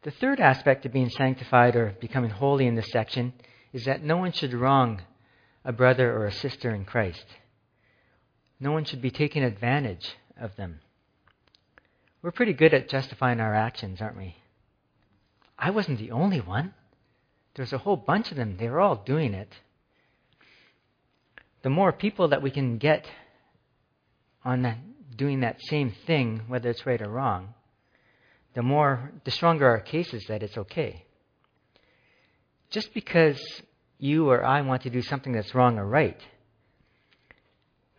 The 0.03 0.13
third 0.13 0.39
aspect 0.39 0.87
of 0.87 0.93
being 0.93 1.11
sanctified 1.11 1.75
or 1.75 1.97
becoming 2.01 2.31
holy 2.31 2.67
in 2.67 2.77
this 2.77 2.91
section 2.93 3.33
is 3.73 3.87
that 3.87 4.05
no 4.05 4.19
one 4.19 4.33
should 4.33 4.55
wrong 4.55 5.03
a 5.65 5.73
brother 5.73 6.13
or 6.17 6.27
a 6.27 6.33
sister 6.33 6.73
in 6.73 6.85
Christ. 6.85 7.25
No 8.61 8.71
one 8.71 8.85
should 8.85 9.03
be 9.03 9.11
taking 9.11 9.43
advantage 9.43 10.15
of 10.41 10.55
them. 10.57 10.81
We're 12.23 12.31
pretty 12.31 12.53
good 12.53 12.73
at 12.73 12.89
justifying 12.89 13.41
our 13.41 13.55
actions, 13.55 14.01
aren't 14.01 14.17
we? 14.17 14.37
I 15.59 15.71
wasn't 15.71 15.99
the 15.99 16.13
only 16.13 16.41
one. 16.41 16.75
There's 17.55 17.73
a 17.73 17.79
whole 17.79 17.97
bunch 17.97 18.31
of 18.31 18.37
them. 18.37 18.57
They're 18.59 18.81
all 18.81 18.97
doing 18.97 19.35
it. 19.35 19.53
The 21.63 21.71
more 21.71 21.93
people 21.93 22.29
that 22.29 22.43
we 22.43 22.51
can 22.51 22.79
get 22.79 23.07
on 24.45 24.63
that, 24.63 24.79
doing 25.17 25.41
that 25.41 25.63
same 25.63 25.95
thing, 26.07 26.43
whether 26.49 26.69
it's 26.69 26.85
right 26.85 27.01
or 27.01 27.09
wrong, 27.09 27.55
the 28.55 28.63
more, 28.63 29.13
the 29.25 29.31
stronger 29.31 29.67
our 29.67 29.81
case 29.81 30.13
is 30.13 30.25
that 30.29 30.43
it's 30.43 30.59
okay. 30.59 31.05
Just 32.71 32.93
because 32.93 33.41
you 33.99 34.29
or 34.29 34.45
I 34.45 34.61
want 34.63 34.83
to 34.83 34.91
do 34.91 35.01
something 35.01 35.33
that's 35.33 35.55
wrong 35.55 35.79
or 35.79 35.87
right 35.87 36.21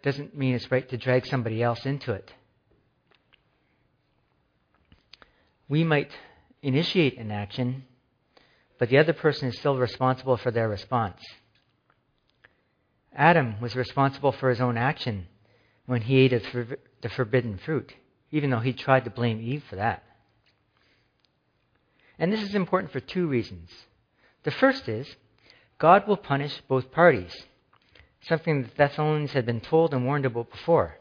doesn't 0.03 0.37
mean 0.37 0.53
it's 0.53 0.69
right 0.69 0.87
to 0.89 0.97
drag 0.97 1.25
somebody 1.25 1.63
else 1.63 1.85
into 1.85 2.13
it. 2.13 2.31
We 5.67 5.83
might 5.83 6.11
initiate 6.61 7.17
an 7.17 7.31
action, 7.31 7.85
but 8.77 8.89
the 8.89 8.97
other 8.97 9.13
person 9.13 9.47
is 9.47 9.57
still 9.57 9.77
responsible 9.77 10.37
for 10.37 10.51
their 10.51 10.69
response. 10.69 11.21
Adam 13.15 13.59
was 13.61 13.75
responsible 13.75 14.31
for 14.31 14.49
his 14.49 14.59
own 14.59 14.77
action 14.77 15.27
when 15.85 16.01
he 16.01 16.17
ate 16.17 16.31
the 17.01 17.09
forbidden 17.09 17.57
fruit, 17.57 17.93
even 18.31 18.49
though 18.49 18.59
he 18.59 18.73
tried 18.73 19.05
to 19.05 19.09
blame 19.09 19.39
Eve 19.39 19.63
for 19.69 19.77
that. 19.77 20.03
And 22.19 22.31
this 22.31 22.41
is 22.41 22.55
important 22.55 22.91
for 22.91 22.99
two 22.99 23.27
reasons. 23.27 23.69
The 24.43 24.51
first 24.51 24.89
is 24.89 25.15
God 25.77 26.07
will 26.07 26.17
punish 26.17 26.61
both 26.67 26.91
parties, 26.91 27.35
something 28.21 28.63
the 28.63 28.69
Thessalonians 28.75 29.31
had 29.31 29.45
been 29.45 29.61
told 29.61 29.93
and 29.93 30.05
warned 30.05 30.25
about 30.25 30.51
before. 30.51 30.97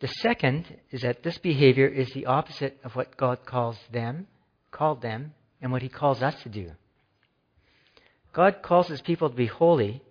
The 0.00 0.08
second 0.08 0.80
is 0.90 1.02
that 1.02 1.22
this 1.22 1.38
behavior 1.38 1.86
is 1.86 2.12
the 2.12 2.26
opposite 2.26 2.78
of 2.84 2.94
what 2.94 3.16
God 3.16 3.46
calls 3.46 3.78
them, 3.90 4.26
called 4.74 5.00
them, 5.00 5.32
and 5.62 5.72
what 5.72 5.82
he 5.82 5.88
calls 5.88 6.22
us 6.22 6.34
to 6.42 6.48
do. 6.48 6.70
God 8.34 8.56
calls 8.62 8.88
his 8.88 9.00
people 9.00 9.30
to 9.30 9.36
be 9.36 9.46
holy, 9.46 10.02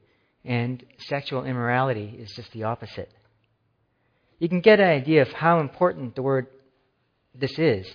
and 0.45 0.83
sexual 1.07 1.43
immorality 1.43 2.15
is 2.17 2.31
just 2.35 2.51
the 2.53 2.63
opposite. 2.63 3.11
You 4.39 4.49
can 4.49 4.61
get 4.61 4.79
an 4.79 4.89
idea 4.89 5.21
of 5.21 5.31
how 5.31 5.59
important 5.59 6.15
the 6.15 6.21
word 6.21 6.47
this 7.35 7.59
is 7.59 7.85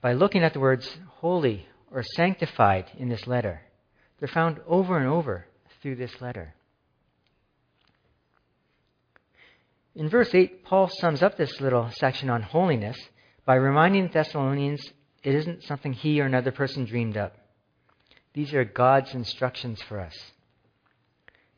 by 0.00 0.12
looking 0.12 0.42
at 0.42 0.52
the 0.52 0.60
words 0.60 0.88
holy 1.16 1.66
or 1.90 2.02
sanctified 2.14 2.86
in 2.98 3.08
this 3.08 3.26
letter. 3.26 3.62
They're 4.18 4.28
found 4.28 4.60
over 4.66 4.98
and 4.98 5.08
over 5.08 5.46
through 5.82 5.96
this 5.96 6.20
letter. 6.20 6.54
In 9.94 10.08
verse 10.08 10.34
8, 10.34 10.64
Paul 10.64 10.90
sums 11.00 11.22
up 11.22 11.36
this 11.36 11.60
little 11.60 11.90
section 11.98 12.28
on 12.28 12.42
holiness 12.42 12.96
by 13.46 13.54
reminding 13.54 14.08
the 14.08 14.12
Thessalonians 14.14 14.82
it 15.24 15.34
isn't 15.34 15.64
something 15.64 15.92
he 15.92 16.20
or 16.20 16.26
another 16.26 16.52
person 16.52 16.84
dreamed 16.84 17.16
up. 17.16 17.34
These 18.34 18.52
are 18.52 18.64
God's 18.64 19.14
instructions 19.14 19.80
for 19.88 19.98
us. 19.98 20.14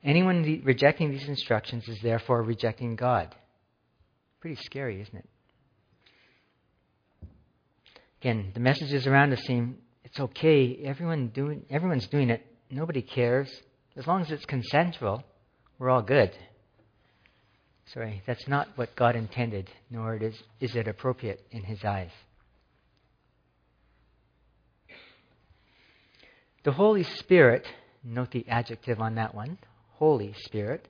Anyone 0.04 0.62
rejecting 0.64 1.10
these 1.10 1.28
instructions 1.28 1.88
is 1.88 1.98
therefore 2.00 2.42
rejecting 2.42 2.94
God. 2.94 3.34
Pretty 4.40 4.56
scary, 4.62 5.00
isn't 5.00 5.16
it? 5.16 5.28
Again, 8.20 8.52
the 8.54 8.60
messages 8.60 9.06
around 9.06 9.32
us 9.32 9.40
seem 9.40 9.78
it's 10.04 10.20
okay. 10.20 10.78
Everyone 10.84 11.28
doing, 11.28 11.64
everyone's 11.68 12.06
doing 12.06 12.30
it. 12.30 12.46
Nobody 12.70 13.02
cares. 13.02 13.50
As 13.96 14.06
long 14.06 14.20
as 14.20 14.30
it's 14.30 14.44
consensual, 14.44 15.24
we're 15.78 15.90
all 15.90 16.02
good. 16.02 16.30
Sorry, 17.92 18.22
that's 18.26 18.46
not 18.46 18.68
what 18.76 18.94
God 18.94 19.16
intended, 19.16 19.70
nor 19.90 20.16
is, 20.16 20.34
is 20.60 20.76
it 20.76 20.86
appropriate 20.86 21.46
in 21.50 21.62
His 21.62 21.84
eyes. 21.84 22.10
The 26.66 26.72
Holy 26.72 27.04
Spirit, 27.04 27.64
note 28.02 28.32
the 28.32 28.44
adjective 28.48 29.00
on 29.00 29.14
that 29.14 29.36
one, 29.36 29.56
Holy 29.92 30.32
Spirit, 30.32 30.88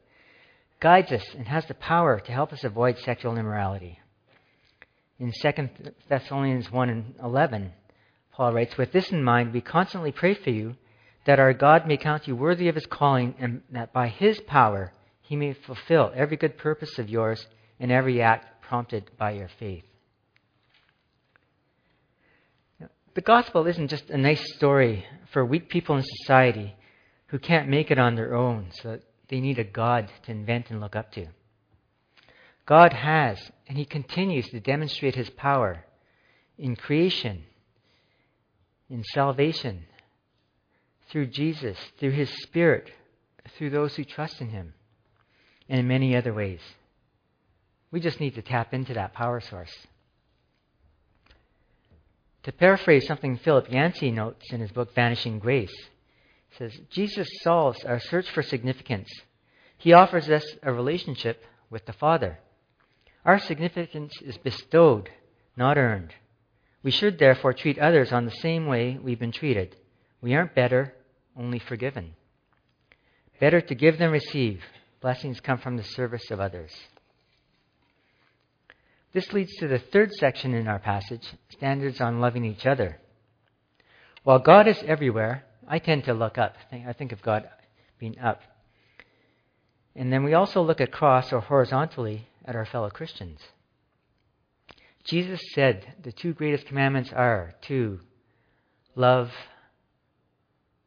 guides 0.81 1.13
us 1.13 1.23
and 1.37 1.47
has 1.47 1.67
the 1.67 1.75
power 1.75 2.19
to 2.19 2.33
help 2.33 2.51
us 2.55 2.65
avoid 2.65 2.97
sexual 2.97 3.37
immorality. 3.37 3.99
In 5.19 5.35
2 5.39 5.69
Thessalonians 6.09 6.73
1 6.73 6.89
and 6.89 7.15
11, 7.23 7.73
Paul 8.33 8.55
writes, 8.55 8.79
With 8.79 8.93
this 8.93 9.13
in 9.13 9.23
mind, 9.23 9.53
we 9.53 9.61
constantly 9.61 10.13
pray 10.13 10.33
for 10.33 10.49
you 10.49 10.77
that 11.27 11.41
our 11.41 11.53
God 11.53 11.87
may 11.87 11.99
count 11.99 12.27
you 12.27 12.35
worthy 12.35 12.69
of 12.69 12.75
his 12.75 12.87
calling 12.87 13.35
and 13.39 13.61
that 13.69 13.93
by 13.93 14.09
his 14.09 14.41
power 14.41 14.95
he 15.21 15.37
may 15.37 15.53
fulfill 15.53 16.11
every 16.17 16.39
good 16.39 16.57
purpose 16.57 16.99
of 16.99 17.11
yours 17.11 17.47
and 17.79 17.93
every 17.93 18.23
act 18.23 18.63
prompted 18.63 19.11
by 19.19 19.33
your 19.33 19.51
faith. 19.61 19.85
The 23.17 23.23
gospel 23.23 23.67
isn't 23.67 23.89
just 23.89 24.11
a 24.11 24.19
nice 24.19 24.45
story 24.57 25.07
for 25.33 25.43
weak 25.43 25.71
people 25.71 25.97
in 25.97 26.05
society 26.05 26.77
who 27.29 27.39
can't 27.39 27.67
make 27.67 27.91
it 27.91 27.99
on 27.99 28.15
their 28.15 28.35
own, 28.35 28.67
so 28.73 28.99
they 29.29 29.41
need 29.41 29.59
a 29.59 29.65
God 29.65 30.11
to 30.25 30.31
invent 30.31 30.69
and 30.69 30.83
look 30.83 30.95
up 30.95 31.13
to. 31.13 31.29
God 32.67 32.93
has, 32.93 33.39
and 33.67 33.79
He 33.79 33.87
continues 33.87 34.47
to 34.51 34.61
demonstrate 34.61 35.15
His 35.15 35.31
power 35.31 35.87
in 36.59 36.77
creation, 36.77 37.45
in 38.91 39.03
salvation, 39.03 39.87
through 41.09 41.29
Jesus, 41.29 41.79
through 41.99 42.11
His 42.11 42.29
Spirit, 42.43 42.91
through 43.57 43.71
those 43.71 43.97
who 43.97 44.05
trust 44.05 44.43
in 44.43 44.51
Him, 44.51 44.75
and 45.71 45.81
in 45.81 45.89
many 45.89 46.15
other 46.15 46.35
ways. 46.35 46.61
We 47.91 47.99
just 47.99 48.21
need 48.21 48.35
to 48.35 48.43
tap 48.43 48.75
into 48.75 48.93
that 48.93 49.15
power 49.15 49.41
source. 49.41 49.75
To 52.47 52.53
paraphrase 52.53 53.09
something 53.09 53.39
Philip 53.39 53.73
Yancey 53.73 54.13
notes 54.13 54.53
in 54.53 54.61
his 54.61 54.71
book 54.71 54.95
Vanishing 54.95 55.41
Grace, 55.41 55.75
he 56.51 56.57
says, 56.57 56.79
Jesus 56.91 57.27
solves 57.43 57.83
our 57.83 57.99
search 57.99 58.31
for 58.31 58.45
significance. 58.45 59.09
He 59.77 59.93
offers 59.93 60.31
us 60.31 60.45
a 60.63 60.73
relationship 60.73 61.43
with 61.71 61.87
the 61.87 61.93
Father. 61.93 62.39
Our 63.25 63.41
significance 63.41 64.13
is 64.23 64.39
bestowed, 64.39 65.11
not 65.57 65.77
earned. 65.77 66.15
We 66.85 66.93
should 66.93 67.19
therefore 67.19 67.53
treat 67.53 67.81
others 67.81 68.13
on 68.13 68.27
the 68.27 68.31
same 68.31 68.67
way 68.67 68.97
we've 68.97 69.19
been 69.19 69.33
treated. 69.33 69.75
We 70.21 70.37
aren't 70.37 70.55
better, 70.55 70.95
only 71.37 71.59
forgiven. 71.59 72.15
Better 73.41 73.61
to 73.61 73.75
give 73.75 73.99
than 73.99 74.13
receive. 74.13 74.63
Blessings 75.01 75.41
come 75.41 75.59
from 75.59 75.77
the 75.77 75.83
service 75.83 76.31
of 76.31 76.39
others. 76.39 76.71
This 79.17 79.33
leads 79.33 79.57
to 79.57 79.67
the 79.67 79.79
third 79.79 80.13
section 80.13 80.53
in 80.53 80.69
our 80.69 80.79
passage 80.79 81.27
standards 81.49 82.03
on 82.03 82.21
loving 82.21 82.45
each 82.45 82.67
other. 82.67 82.99
While 84.25 84.41
God 84.41 84.69
is 84.69 84.77
everywhere, 84.87 85.43
I 85.67 85.79
tend 85.79 86.05
to 86.05 86.13
look 86.13 86.37
up. 86.37 86.55
I 86.71 86.93
think 86.93 87.13
of 87.13 87.23
God 87.23 87.49
being 87.99 88.19
up. 88.19 88.43
And 89.95 90.13
then 90.13 90.23
we 90.23 90.35
also 90.35 90.61
look 90.61 90.81
across 90.81 91.33
or 91.33 91.41
horizontally 91.41 92.29
at 92.45 92.55
our 92.57 92.67
fellow 92.67 92.91
Christians. 92.91 93.41
Jesus 95.07 95.41
said 95.55 95.95
the 96.05 96.13
two 96.13 96.35
greatest 96.35 96.67
commandments 96.67 97.11
are 97.11 97.55
to 97.69 98.01
love 98.97 99.31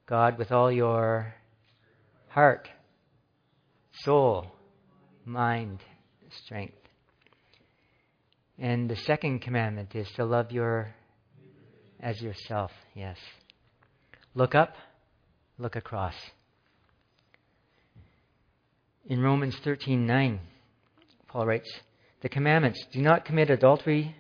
God 0.05 0.37
with 0.37 0.51
all 0.51 0.71
your 0.71 1.33
heart, 2.27 2.69
soul, 4.03 4.51
mind, 5.25 5.79
strength. 6.45 6.78
And 8.59 8.89
the 8.89 8.95
second 8.97 9.39
commandment 9.39 9.95
is 9.95 10.11
to 10.17 10.25
love 10.25 10.51
your 10.51 10.93
as 12.01 12.21
yourself. 12.21 12.71
Yes. 12.93 13.17
Look 14.35 14.53
up, 14.53 14.75
look 15.57 15.77
across. 15.77 16.15
In 19.07 19.21
Romans 19.21 19.55
13:9, 19.61 20.39
Paul 21.27 21.45
writes, 21.45 21.71
"The 22.21 22.29
commandments: 22.29 22.85
do 22.91 23.01
not 23.01 23.23
commit 23.23 23.49
adultery, 23.49 24.15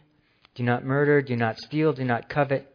do 0.55 0.63
not 0.63 0.85
murder, 0.85 1.21
do 1.21 1.35
not 1.35 1.57
steal, 1.57 1.91
do 1.91 2.05
not 2.05 2.29
covet, 2.29 2.73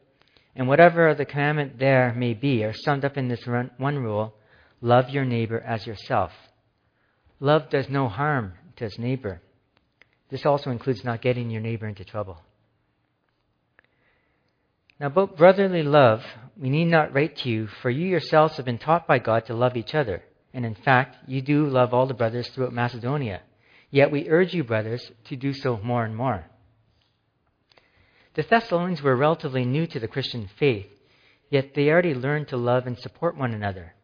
and 0.54 0.68
whatever 0.68 1.14
the 1.14 1.24
commandment 1.24 1.78
there 1.78 2.12
may 2.14 2.34
be 2.34 2.62
are 2.62 2.74
summed 2.74 3.06
up 3.06 3.16
in 3.16 3.28
this 3.28 3.46
one 3.46 3.98
rule: 3.98 4.34
love 4.82 5.08
your 5.08 5.24
neighbor 5.24 5.60
as 5.60 5.86
yourself." 5.86 6.32
Love 7.40 7.70
does 7.70 7.88
no 7.88 8.08
harm 8.08 8.52
to 8.76 8.84
his 8.84 8.98
neighbor. 8.98 9.40
This 10.34 10.46
also 10.46 10.70
includes 10.70 11.04
not 11.04 11.22
getting 11.22 11.48
your 11.48 11.60
neighbor 11.60 11.86
into 11.86 12.04
trouble. 12.04 12.40
Now, 14.98 15.06
about 15.06 15.36
brotherly 15.36 15.84
love, 15.84 16.24
we 16.60 16.70
need 16.70 16.86
not 16.86 17.14
write 17.14 17.36
to 17.36 17.48
you, 17.48 17.68
for 17.68 17.88
you 17.88 18.08
yourselves 18.08 18.56
have 18.56 18.66
been 18.66 18.78
taught 18.78 19.06
by 19.06 19.20
God 19.20 19.46
to 19.46 19.54
love 19.54 19.76
each 19.76 19.94
other. 19.94 20.24
And 20.52 20.66
in 20.66 20.74
fact, 20.74 21.18
you 21.28 21.40
do 21.40 21.66
love 21.66 21.94
all 21.94 22.08
the 22.08 22.14
brothers 22.14 22.48
throughout 22.48 22.72
Macedonia. 22.72 23.42
Yet 23.92 24.10
we 24.10 24.28
urge 24.28 24.52
you, 24.52 24.64
brothers, 24.64 25.08
to 25.26 25.36
do 25.36 25.52
so 25.52 25.78
more 25.84 26.04
and 26.04 26.16
more. 26.16 26.44
The 28.34 28.42
Thessalonians 28.42 29.02
were 29.02 29.14
relatively 29.14 29.64
new 29.64 29.86
to 29.86 30.00
the 30.00 30.08
Christian 30.08 30.50
faith, 30.58 30.88
yet 31.48 31.74
they 31.76 31.90
already 31.90 32.12
learned 32.12 32.48
to 32.48 32.56
love 32.56 32.88
and 32.88 32.98
support 32.98 33.36
one 33.36 33.54
another. 33.54 33.94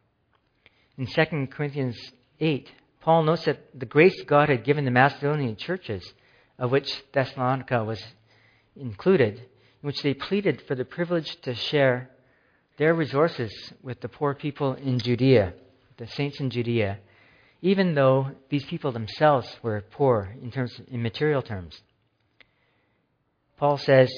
In 0.97 1.09
2 1.09 1.49
Corinthians 1.49 1.99
8, 2.39 2.71
Paul 3.01 3.25
notes 3.25 3.47
that 3.47 3.77
the 3.77 3.87
grace 3.87 4.23
God 4.23 4.49
had 4.49 4.63
given 4.63 4.85
the 4.85 4.93
Macedonian 4.93 5.57
churches, 5.57 6.13
of 6.61 6.71
which 6.71 7.03
Thessalonica 7.13 7.83
was 7.83 8.01
included, 8.77 9.39
in 9.39 9.87
which 9.87 10.03
they 10.03 10.15
pleaded 10.15 10.63
for 10.69 10.75
the 10.75 10.85
privilege 10.85 11.41
to 11.41 11.55
share 11.55 12.11
their 12.77 12.95
resources 12.95 13.53
with 13.83 14.01
the 14.01 14.09
poor 14.09 14.35
people 14.35 14.75
in 14.75 14.99
Judea, 14.99 15.55
the 15.97 16.07
saints 16.07 16.39
in 16.39 16.51
Judea, 16.51 16.99
even 17.63 17.95
though 17.95 18.31
these 18.51 18.65
people 18.65 18.93
themselves 18.93 19.49
were 19.63 19.81
poor 19.81 20.35
in 20.41 20.51
terms 20.51 20.79
in 20.89 21.03
material 21.03 21.43
terms. 21.43 21.81
Paul 23.57 23.79
says, 23.79 24.11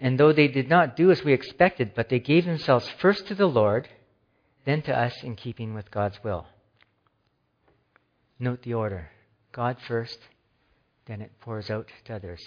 and 0.00 0.18
though 0.18 0.32
they 0.32 0.48
did 0.48 0.68
not 0.68 0.96
do 0.96 1.10
as 1.10 1.22
we 1.22 1.32
expected, 1.32 1.92
but 1.94 2.08
they 2.08 2.18
gave 2.18 2.44
themselves 2.44 2.88
first 3.00 3.26
to 3.28 3.34
the 3.34 3.46
Lord, 3.46 3.88
then 4.64 4.82
to 4.82 4.96
us 4.96 5.22
in 5.22 5.36
keeping 5.36 5.74
with 5.74 5.90
God's 5.90 6.18
will. 6.22 6.46
Note 8.38 8.62
the 8.62 8.74
order 8.74 9.10
God 9.52 9.76
first, 9.86 10.18
then 11.06 11.20
it 11.20 11.32
pours 11.40 11.70
out 11.70 11.88
to 12.04 12.14
others. 12.14 12.40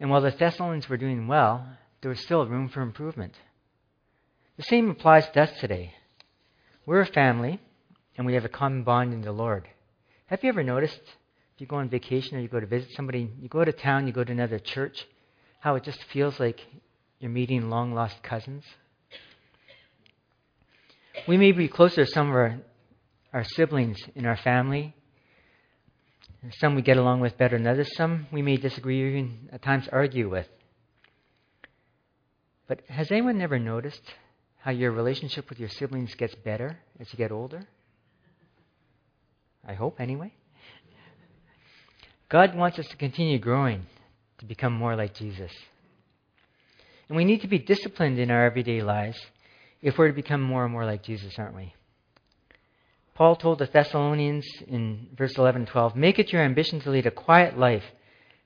And 0.00 0.10
while 0.10 0.20
the 0.20 0.30
Thessalonians 0.30 0.88
were 0.88 0.96
doing 0.96 1.26
well, 1.26 1.66
there 2.00 2.10
was 2.10 2.20
still 2.20 2.46
room 2.46 2.68
for 2.68 2.82
improvement. 2.82 3.34
The 4.56 4.64
same 4.64 4.90
applies 4.90 5.28
to 5.30 5.42
us 5.42 5.52
today. 5.60 5.94
We're 6.86 7.00
a 7.00 7.06
family, 7.06 7.60
and 8.16 8.26
we 8.26 8.34
have 8.34 8.44
a 8.44 8.50
common 8.50 8.84
bond 8.84 9.12
in 9.12 9.22
the 9.22 9.32
Lord. 9.32 9.68
Have 10.26 10.42
you 10.42 10.48
ever 10.48 10.62
noticed, 10.62 11.00
if 11.54 11.60
you 11.60 11.66
go 11.66 11.76
on 11.76 11.88
vacation 11.88 12.36
or 12.36 12.40
you 12.40 12.48
go 12.48 12.60
to 12.60 12.66
visit 12.66 12.90
somebody, 12.92 13.30
you 13.40 13.48
go 13.48 13.64
to 13.64 13.72
town, 13.72 14.06
you 14.06 14.12
go 14.12 14.24
to 14.24 14.32
another 14.32 14.58
church, 14.58 15.06
how 15.60 15.76
it 15.76 15.84
just 15.84 16.02
feels 16.04 16.38
like 16.38 16.60
you're 17.18 17.30
meeting 17.30 17.70
long 17.70 17.94
lost 17.94 18.22
cousins? 18.22 18.64
We 21.26 21.36
may 21.36 21.52
be 21.52 21.68
closer 21.68 22.04
to 22.04 22.10
some 22.10 22.28
of 22.28 22.34
our 22.34 22.60
our 23.34 23.44
siblings 23.44 23.98
in 24.14 24.26
our 24.26 24.36
family. 24.36 24.94
Some 26.52 26.74
we 26.74 26.82
get 26.82 26.96
along 26.96 27.20
with 27.20 27.38
better 27.38 27.56
than 27.56 27.66
others. 27.66 27.96
Some 27.96 28.26
we 28.30 28.42
may 28.42 28.56
disagree 28.56 29.02
or 29.02 29.08
even 29.08 29.48
at 29.52 29.62
times 29.62 29.88
argue 29.90 30.28
with. 30.28 30.48
But 32.66 32.80
has 32.88 33.10
anyone 33.10 33.40
ever 33.40 33.58
noticed 33.58 34.02
how 34.58 34.70
your 34.70 34.92
relationship 34.92 35.48
with 35.48 35.60
your 35.60 35.68
siblings 35.68 36.14
gets 36.14 36.34
better 36.34 36.78
as 36.98 37.12
you 37.12 37.16
get 37.16 37.32
older? 37.32 37.66
I 39.66 39.74
hope, 39.74 40.00
anyway. 40.00 40.32
God 42.28 42.54
wants 42.54 42.78
us 42.78 42.86
to 42.88 42.96
continue 42.96 43.38
growing 43.38 43.86
to 44.38 44.44
become 44.44 44.72
more 44.72 44.96
like 44.96 45.14
Jesus. 45.14 45.52
And 47.08 47.16
we 47.16 47.24
need 47.24 47.42
to 47.42 47.48
be 47.48 47.58
disciplined 47.58 48.18
in 48.18 48.30
our 48.30 48.44
everyday 48.44 48.82
lives 48.82 49.18
if 49.82 49.98
we're 49.98 50.08
to 50.08 50.14
become 50.14 50.42
more 50.42 50.64
and 50.64 50.72
more 50.72 50.86
like 50.86 51.02
Jesus, 51.02 51.34
aren't 51.38 51.54
we? 51.54 51.74
Paul 53.14 53.36
told 53.36 53.60
the 53.60 53.66
Thessalonians 53.66 54.44
in 54.66 55.08
verse 55.16 55.38
11 55.38 55.62
and 55.62 55.68
12 55.68 55.94
Make 55.94 56.18
it 56.18 56.32
your 56.32 56.42
ambition 56.42 56.80
to 56.80 56.90
lead 56.90 57.06
a 57.06 57.12
quiet 57.12 57.56
life, 57.56 57.84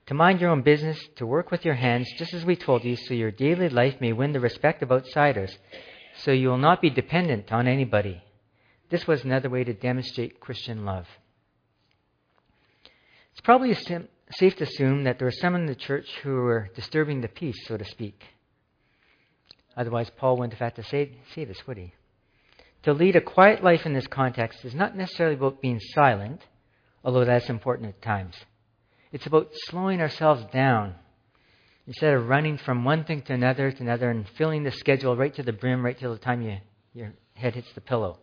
to 0.06 0.14
mind 0.14 0.40
your 0.40 0.50
own 0.50 0.62
business, 0.62 0.98
to 1.16 1.26
work 1.26 1.50
with 1.50 1.64
your 1.64 1.74
hands, 1.74 2.06
just 2.18 2.34
as 2.34 2.44
we 2.44 2.54
told 2.54 2.84
you, 2.84 2.94
so 2.96 3.14
your 3.14 3.30
daily 3.30 3.70
life 3.70 3.98
may 4.00 4.12
win 4.12 4.32
the 4.32 4.40
respect 4.40 4.82
of 4.82 4.92
outsiders, 4.92 5.56
so 6.18 6.32
you 6.32 6.48
will 6.48 6.58
not 6.58 6.82
be 6.82 6.90
dependent 6.90 7.50
on 7.50 7.66
anybody. 7.66 8.22
This 8.90 9.06
was 9.06 9.24
another 9.24 9.48
way 9.48 9.64
to 9.64 9.72
demonstrate 9.72 10.40
Christian 10.40 10.84
love. 10.84 11.06
It's 13.32 13.40
probably 13.40 13.74
safe 13.74 14.56
to 14.56 14.64
assume 14.64 15.04
that 15.04 15.18
there 15.18 15.26
were 15.26 15.32
some 15.32 15.54
in 15.54 15.66
the 15.66 15.74
church 15.74 16.08
who 16.22 16.34
were 16.34 16.68
disturbing 16.74 17.22
the 17.22 17.28
peace, 17.28 17.66
so 17.66 17.78
to 17.78 17.84
speak. 17.84 18.22
Otherwise, 19.76 20.10
Paul 20.16 20.36
wouldn't 20.36 20.54
have 20.54 20.72
had 20.72 20.76
to 20.76 20.88
say, 20.90 21.12
say 21.34 21.44
this, 21.44 21.66
would 21.66 21.78
he? 21.78 21.94
To 22.84 22.92
lead 22.92 23.16
a 23.16 23.20
quiet 23.20 23.62
life 23.62 23.86
in 23.86 23.92
this 23.92 24.06
context 24.06 24.64
is 24.64 24.74
not 24.74 24.96
necessarily 24.96 25.36
about 25.36 25.60
being 25.60 25.80
silent, 25.80 26.42
although 27.04 27.24
that's 27.24 27.48
important 27.48 27.88
at 27.88 28.02
times. 28.02 28.36
It's 29.12 29.26
about 29.26 29.48
slowing 29.52 30.00
ourselves 30.00 30.44
down 30.52 30.94
instead 31.86 32.14
of 32.14 32.28
running 32.28 32.58
from 32.58 32.84
one 32.84 33.04
thing 33.04 33.22
to 33.22 33.32
another 33.32 33.72
to 33.72 33.82
another 33.82 34.10
and 34.10 34.28
filling 34.36 34.62
the 34.62 34.70
schedule 34.70 35.16
right 35.16 35.34
to 35.34 35.42
the 35.42 35.52
brim, 35.52 35.84
right 35.84 35.98
till 35.98 36.12
the 36.12 36.18
time 36.18 36.42
you, 36.42 36.58
your 36.92 37.14
head 37.34 37.54
hits 37.54 37.72
the 37.74 37.80
pillow. 37.80 38.18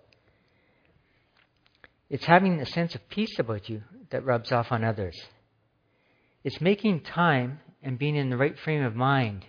It's 2.09 2.25
having 2.25 2.59
a 2.59 2.65
sense 2.65 2.93
of 2.93 3.09
peace 3.09 3.39
about 3.39 3.67
you 3.67 3.81
that 4.11 4.23
rubs 4.23 4.51
off 4.51 4.67
on 4.71 4.83
others. 4.83 5.19
It's 6.43 6.61
making 6.61 7.01
time 7.01 7.59
and 7.81 7.97
being 7.97 8.15
in 8.15 8.29
the 8.29 8.37
right 8.37 8.57
frame 8.57 8.83
of 8.83 8.95
mind 8.95 9.45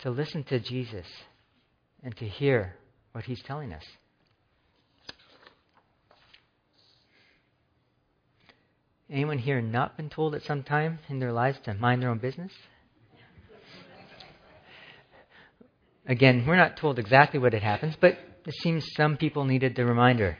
to 0.00 0.10
listen 0.10 0.44
to 0.44 0.60
Jesus 0.60 1.06
and 2.02 2.14
to 2.18 2.26
hear 2.26 2.76
what 3.12 3.24
he's 3.24 3.42
telling 3.42 3.72
us. 3.72 3.84
Anyone 9.10 9.38
here 9.38 9.60
not 9.60 9.96
been 9.96 10.08
told 10.08 10.34
at 10.34 10.42
some 10.42 10.62
time 10.62 10.98
in 11.08 11.18
their 11.18 11.32
lives 11.32 11.58
to 11.64 11.74
mind 11.74 12.02
their 12.02 12.08
own 12.08 12.18
business? 12.18 12.52
Again, 16.06 16.44
we're 16.46 16.56
not 16.56 16.78
told 16.78 16.98
exactly 16.98 17.38
what 17.38 17.54
it 17.54 17.62
happens, 17.62 17.94
but 18.00 18.18
it 18.46 18.54
seems 18.54 18.84
some 18.96 19.16
people 19.16 19.44
needed 19.44 19.76
the 19.76 19.84
reminder. 19.84 20.38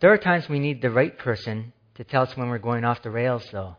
There 0.00 0.12
are 0.12 0.18
times 0.18 0.48
we 0.48 0.58
need 0.58 0.80
the 0.80 0.90
right 0.90 1.16
person 1.18 1.72
to 1.96 2.04
tell 2.04 2.22
us 2.22 2.36
when 2.36 2.48
we're 2.48 2.58
going 2.58 2.84
off 2.84 3.02
the 3.02 3.10
rails, 3.10 3.46
though, 3.52 3.76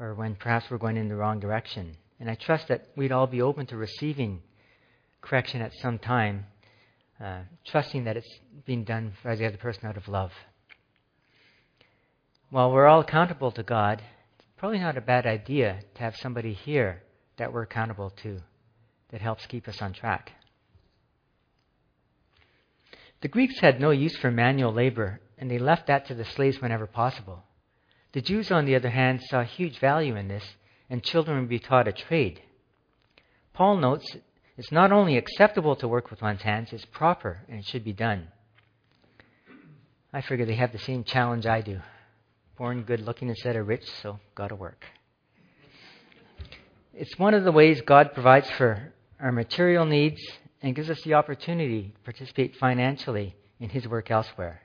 or 0.00 0.14
when 0.14 0.34
perhaps 0.34 0.66
we're 0.70 0.78
going 0.78 0.96
in 0.96 1.08
the 1.08 1.14
wrong 1.14 1.38
direction. 1.38 1.96
And 2.18 2.28
I 2.28 2.34
trust 2.34 2.68
that 2.68 2.88
we'd 2.96 3.12
all 3.12 3.28
be 3.28 3.42
open 3.42 3.66
to 3.66 3.76
receiving 3.76 4.42
correction 5.20 5.60
at 5.60 5.72
some 5.80 5.98
time, 5.98 6.46
uh, 7.22 7.40
trusting 7.64 8.04
that 8.04 8.16
it's 8.16 8.40
being 8.64 8.84
done 8.84 9.12
by 9.24 9.34
the 9.34 9.46
other 9.46 9.56
person 9.56 9.86
out 9.86 9.96
of 9.96 10.08
love. 10.08 10.32
While 12.50 12.72
we're 12.72 12.86
all 12.86 13.00
accountable 13.00 13.50
to 13.52 13.62
God, 13.62 14.02
it's 14.38 14.46
probably 14.56 14.78
not 14.78 14.96
a 14.96 15.00
bad 15.00 15.26
idea 15.26 15.80
to 15.94 16.00
have 16.00 16.16
somebody 16.16 16.52
here 16.52 17.02
that 17.38 17.52
we're 17.52 17.62
accountable 17.62 18.10
to 18.22 18.40
that 19.10 19.20
helps 19.20 19.46
keep 19.46 19.66
us 19.68 19.82
on 19.82 19.92
track. 19.92 20.32
The 23.22 23.28
Greeks 23.28 23.60
had 23.60 23.80
no 23.80 23.90
use 23.90 24.16
for 24.16 24.30
manual 24.30 24.72
labor, 24.72 25.20
and 25.38 25.50
they 25.50 25.58
left 25.58 25.86
that 25.86 26.06
to 26.06 26.14
the 26.14 26.24
slaves 26.24 26.60
whenever 26.60 26.86
possible. 26.86 27.42
The 28.12 28.20
Jews, 28.20 28.50
on 28.50 28.66
the 28.66 28.76
other 28.76 28.90
hand, 28.90 29.22
saw 29.24 29.42
huge 29.42 29.78
value 29.78 30.16
in 30.16 30.28
this, 30.28 30.44
and 30.88 31.02
children 31.02 31.40
would 31.40 31.48
be 31.48 31.58
taught 31.58 31.88
a 31.88 31.92
trade. 31.92 32.42
Paul 33.52 33.78
notes 33.78 34.16
it's 34.56 34.72
not 34.72 34.92
only 34.92 35.16
acceptable 35.16 35.76
to 35.76 35.88
work 35.88 36.10
with 36.10 36.22
one's 36.22 36.42
hands, 36.42 36.72
it's 36.72 36.84
proper 36.86 37.42
and 37.48 37.58
it 37.58 37.66
should 37.66 37.84
be 37.84 37.92
done. 37.92 38.28
I 40.12 40.22
figure 40.22 40.46
they 40.46 40.54
have 40.54 40.72
the 40.72 40.78
same 40.78 41.04
challenge 41.04 41.46
I 41.46 41.60
do. 41.60 41.80
Born 42.56 42.84
good 42.84 43.00
looking 43.00 43.28
instead 43.28 43.56
of 43.56 43.68
rich, 43.68 43.84
so 44.02 44.18
gotta 44.34 44.54
work. 44.54 44.84
It's 46.94 47.18
one 47.18 47.34
of 47.34 47.44
the 47.44 47.52
ways 47.52 47.82
God 47.82 48.14
provides 48.14 48.48
for 48.52 48.94
our 49.20 49.30
material 49.30 49.84
needs 49.84 50.20
and 50.62 50.74
gives 50.74 50.88
us 50.88 51.02
the 51.02 51.14
opportunity 51.14 51.92
to 51.94 52.00
participate 52.00 52.56
financially 52.56 53.36
in 53.60 53.68
His 53.68 53.86
work 53.86 54.10
elsewhere. 54.10 54.62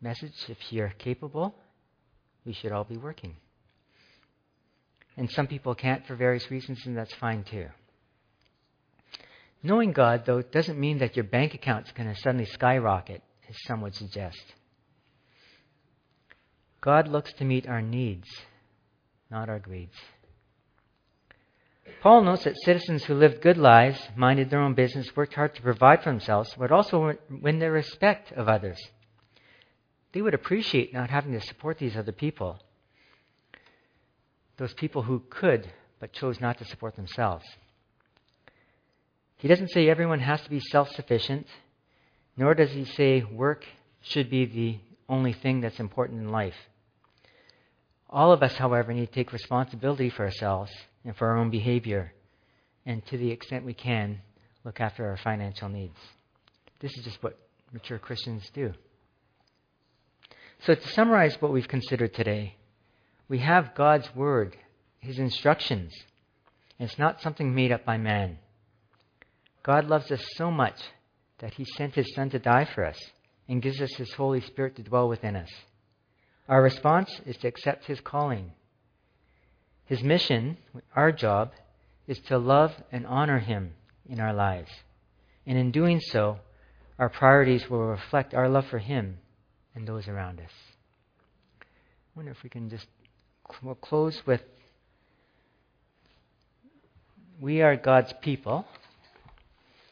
Message 0.00 0.32
if 0.48 0.58
you're 0.72 0.92
capable, 0.98 1.54
we 2.44 2.52
should 2.52 2.72
all 2.72 2.84
be 2.84 2.96
working. 2.96 3.36
And 5.16 5.30
some 5.30 5.46
people 5.46 5.74
can't 5.76 6.04
for 6.06 6.16
various 6.16 6.50
reasons, 6.50 6.84
and 6.86 6.96
that's 6.96 7.14
fine 7.14 7.44
too. 7.44 7.68
Knowing 9.62 9.92
God, 9.92 10.24
though, 10.24 10.40
doesn't 10.40 10.80
mean 10.80 10.98
that 10.98 11.16
your 11.16 11.24
bank 11.24 11.54
account's 11.54 11.92
going 11.92 12.08
to 12.08 12.20
suddenly 12.20 12.46
skyrocket, 12.46 13.22
as 13.48 13.56
some 13.66 13.82
would 13.82 13.94
suggest. 13.94 14.54
God 16.80 17.08
looks 17.08 17.32
to 17.34 17.44
meet 17.44 17.68
our 17.68 17.82
needs, 17.82 18.26
not 19.30 19.50
our 19.50 19.58
greeds. 19.58 19.96
Paul 22.00 22.22
notes 22.22 22.44
that 22.44 22.56
citizens 22.64 23.04
who 23.04 23.14
lived 23.14 23.42
good 23.42 23.58
lives, 23.58 24.00
minded 24.16 24.48
their 24.48 24.60
own 24.60 24.72
business, 24.72 25.14
worked 25.14 25.34
hard 25.34 25.54
to 25.54 25.62
provide 25.62 26.02
for 26.02 26.10
themselves, 26.10 26.56
would 26.56 26.72
also 26.72 27.14
win 27.28 27.58
the 27.58 27.70
respect 27.70 28.32
of 28.32 28.48
others. 28.48 28.80
They 30.12 30.22
would 30.22 30.32
appreciate 30.32 30.94
not 30.94 31.10
having 31.10 31.32
to 31.32 31.40
support 31.40 31.78
these 31.78 31.96
other 31.96 32.12
people, 32.12 32.58
those 34.56 34.72
people 34.72 35.02
who 35.02 35.22
could 35.28 35.70
but 35.98 36.12
chose 36.12 36.40
not 36.40 36.58
to 36.58 36.64
support 36.64 36.96
themselves. 36.96 37.44
He 39.40 39.48
doesn't 39.48 39.70
say 39.70 39.88
everyone 39.88 40.20
has 40.20 40.42
to 40.42 40.50
be 40.50 40.60
self 40.60 40.90
sufficient, 40.90 41.46
nor 42.36 42.54
does 42.54 42.70
he 42.72 42.84
say 42.84 43.22
work 43.22 43.64
should 44.02 44.28
be 44.28 44.44
the 44.44 44.78
only 45.08 45.32
thing 45.32 45.60
that's 45.60 45.80
important 45.80 46.20
in 46.20 46.28
life. 46.28 46.54
All 48.10 48.32
of 48.32 48.42
us, 48.42 48.54
however, 48.56 48.92
need 48.92 49.06
to 49.06 49.12
take 49.12 49.32
responsibility 49.32 50.10
for 50.10 50.24
ourselves 50.24 50.70
and 51.04 51.16
for 51.16 51.28
our 51.28 51.38
own 51.38 51.50
behavior, 51.50 52.12
and 52.84 53.04
to 53.06 53.16
the 53.16 53.30
extent 53.30 53.64
we 53.64 53.72
can, 53.74 54.20
look 54.62 54.78
after 54.78 55.08
our 55.08 55.16
financial 55.16 55.70
needs. 55.70 55.96
This 56.80 56.96
is 56.98 57.04
just 57.04 57.22
what 57.22 57.38
mature 57.72 57.98
Christians 57.98 58.50
do. 58.52 58.74
So, 60.66 60.74
to 60.74 60.88
summarize 60.88 61.40
what 61.40 61.52
we've 61.52 61.66
considered 61.66 62.12
today, 62.12 62.56
we 63.28 63.38
have 63.38 63.74
God's 63.74 64.14
Word, 64.14 64.56
His 64.98 65.18
instructions, 65.18 65.94
it's 66.78 66.98
not 66.98 67.22
something 67.22 67.54
made 67.54 67.72
up 67.72 67.86
by 67.86 67.96
man. 67.96 68.38
God 69.62 69.88
loves 69.88 70.10
us 70.10 70.24
so 70.36 70.50
much 70.50 70.80
that 71.38 71.54
He 71.54 71.64
sent 71.76 71.94
His 71.94 72.14
Son 72.14 72.30
to 72.30 72.38
die 72.38 72.64
for 72.64 72.84
us 72.84 72.98
and 73.48 73.62
gives 73.62 73.80
us 73.80 73.94
His 73.96 74.12
Holy 74.12 74.40
Spirit 74.40 74.76
to 74.76 74.82
dwell 74.82 75.08
within 75.08 75.36
us. 75.36 75.50
Our 76.48 76.62
response 76.62 77.20
is 77.26 77.36
to 77.38 77.48
accept 77.48 77.86
His 77.86 78.00
calling. 78.00 78.52
His 79.84 80.02
mission, 80.02 80.56
our 80.94 81.12
job, 81.12 81.52
is 82.06 82.18
to 82.28 82.38
love 82.38 82.72
and 82.90 83.06
honor 83.06 83.38
Him 83.38 83.72
in 84.08 84.20
our 84.20 84.32
lives. 84.32 84.70
And 85.46 85.58
in 85.58 85.70
doing 85.70 86.00
so, 86.00 86.38
our 86.98 87.08
priorities 87.08 87.68
will 87.68 87.84
reflect 87.84 88.34
our 88.34 88.48
love 88.48 88.66
for 88.66 88.78
Him 88.78 89.18
and 89.74 89.86
those 89.86 90.08
around 90.08 90.40
us. 90.40 90.52
I 91.60 91.64
wonder 92.16 92.32
if 92.32 92.42
we 92.42 92.50
can 92.50 92.68
just 92.68 92.86
we'll 93.62 93.74
close 93.74 94.20
with 94.26 94.42
We 97.40 97.62
are 97.62 97.74
God's 97.74 98.12
people. 98.20 98.66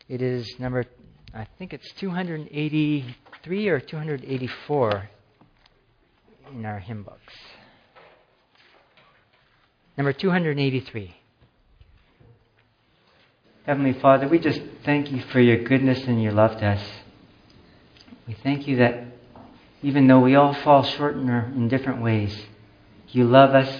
It 0.09 0.23
is 0.23 0.59
number, 0.59 0.87
I 1.35 1.47
think 1.59 1.75
it's 1.75 1.92
283 1.99 3.68
or 3.68 3.79
284 3.79 5.11
in 6.53 6.64
our 6.64 6.78
hymn 6.78 7.03
books. 7.03 7.35
Number 9.99 10.14
283. 10.14 11.14
Heavenly 13.66 13.93
Father, 14.01 14.26
we 14.28 14.39
just 14.39 14.62
thank 14.87 15.12
you 15.12 15.20
for 15.30 15.41
your 15.41 15.62
goodness 15.62 16.03
and 16.05 16.22
your 16.22 16.32
love 16.32 16.59
to 16.59 16.66
us. 16.66 16.82
We 18.26 18.35
thank 18.43 18.66
you 18.66 18.76
that 18.76 19.05
even 19.82 20.07
though 20.07 20.20
we 20.20 20.37
all 20.37 20.55
fall 20.55 20.85
short 20.85 21.16
in, 21.16 21.68
different 21.68 22.01
ways, 22.01 22.47
you 23.09 23.24
love 23.24 23.55
us 23.55 23.70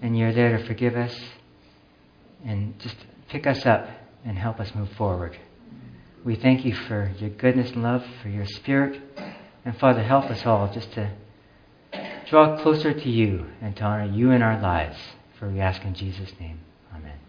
and 0.00 0.18
you're 0.18 0.32
there 0.32 0.58
to 0.58 0.66
forgive 0.66 0.96
us 0.96 1.16
and 2.44 2.76
just 2.80 2.96
pick 3.28 3.46
us 3.46 3.64
up 3.64 3.88
and 4.24 4.36
help 4.36 4.58
us 4.58 4.74
move 4.74 4.90
forward. 4.92 5.38
We 6.24 6.36
thank 6.36 6.64
you 6.64 6.74
for 6.74 7.10
your 7.18 7.30
goodness 7.30 7.72
and 7.72 7.82
love, 7.82 8.04
for 8.22 8.28
your 8.28 8.46
spirit. 8.46 9.00
And 9.64 9.76
Father, 9.78 10.02
help 10.02 10.26
us 10.26 10.46
all 10.46 10.72
just 10.72 10.92
to 10.92 11.10
draw 12.28 12.62
closer 12.62 12.92
to 12.92 13.08
you 13.08 13.46
and 13.60 13.76
to 13.76 13.82
honor 13.82 14.12
you 14.12 14.30
in 14.30 14.42
our 14.42 14.60
lives. 14.60 14.98
For 15.38 15.48
we 15.48 15.60
ask 15.60 15.82
in 15.82 15.94
Jesus' 15.94 16.32
name. 16.38 16.60
Amen. 16.94 17.21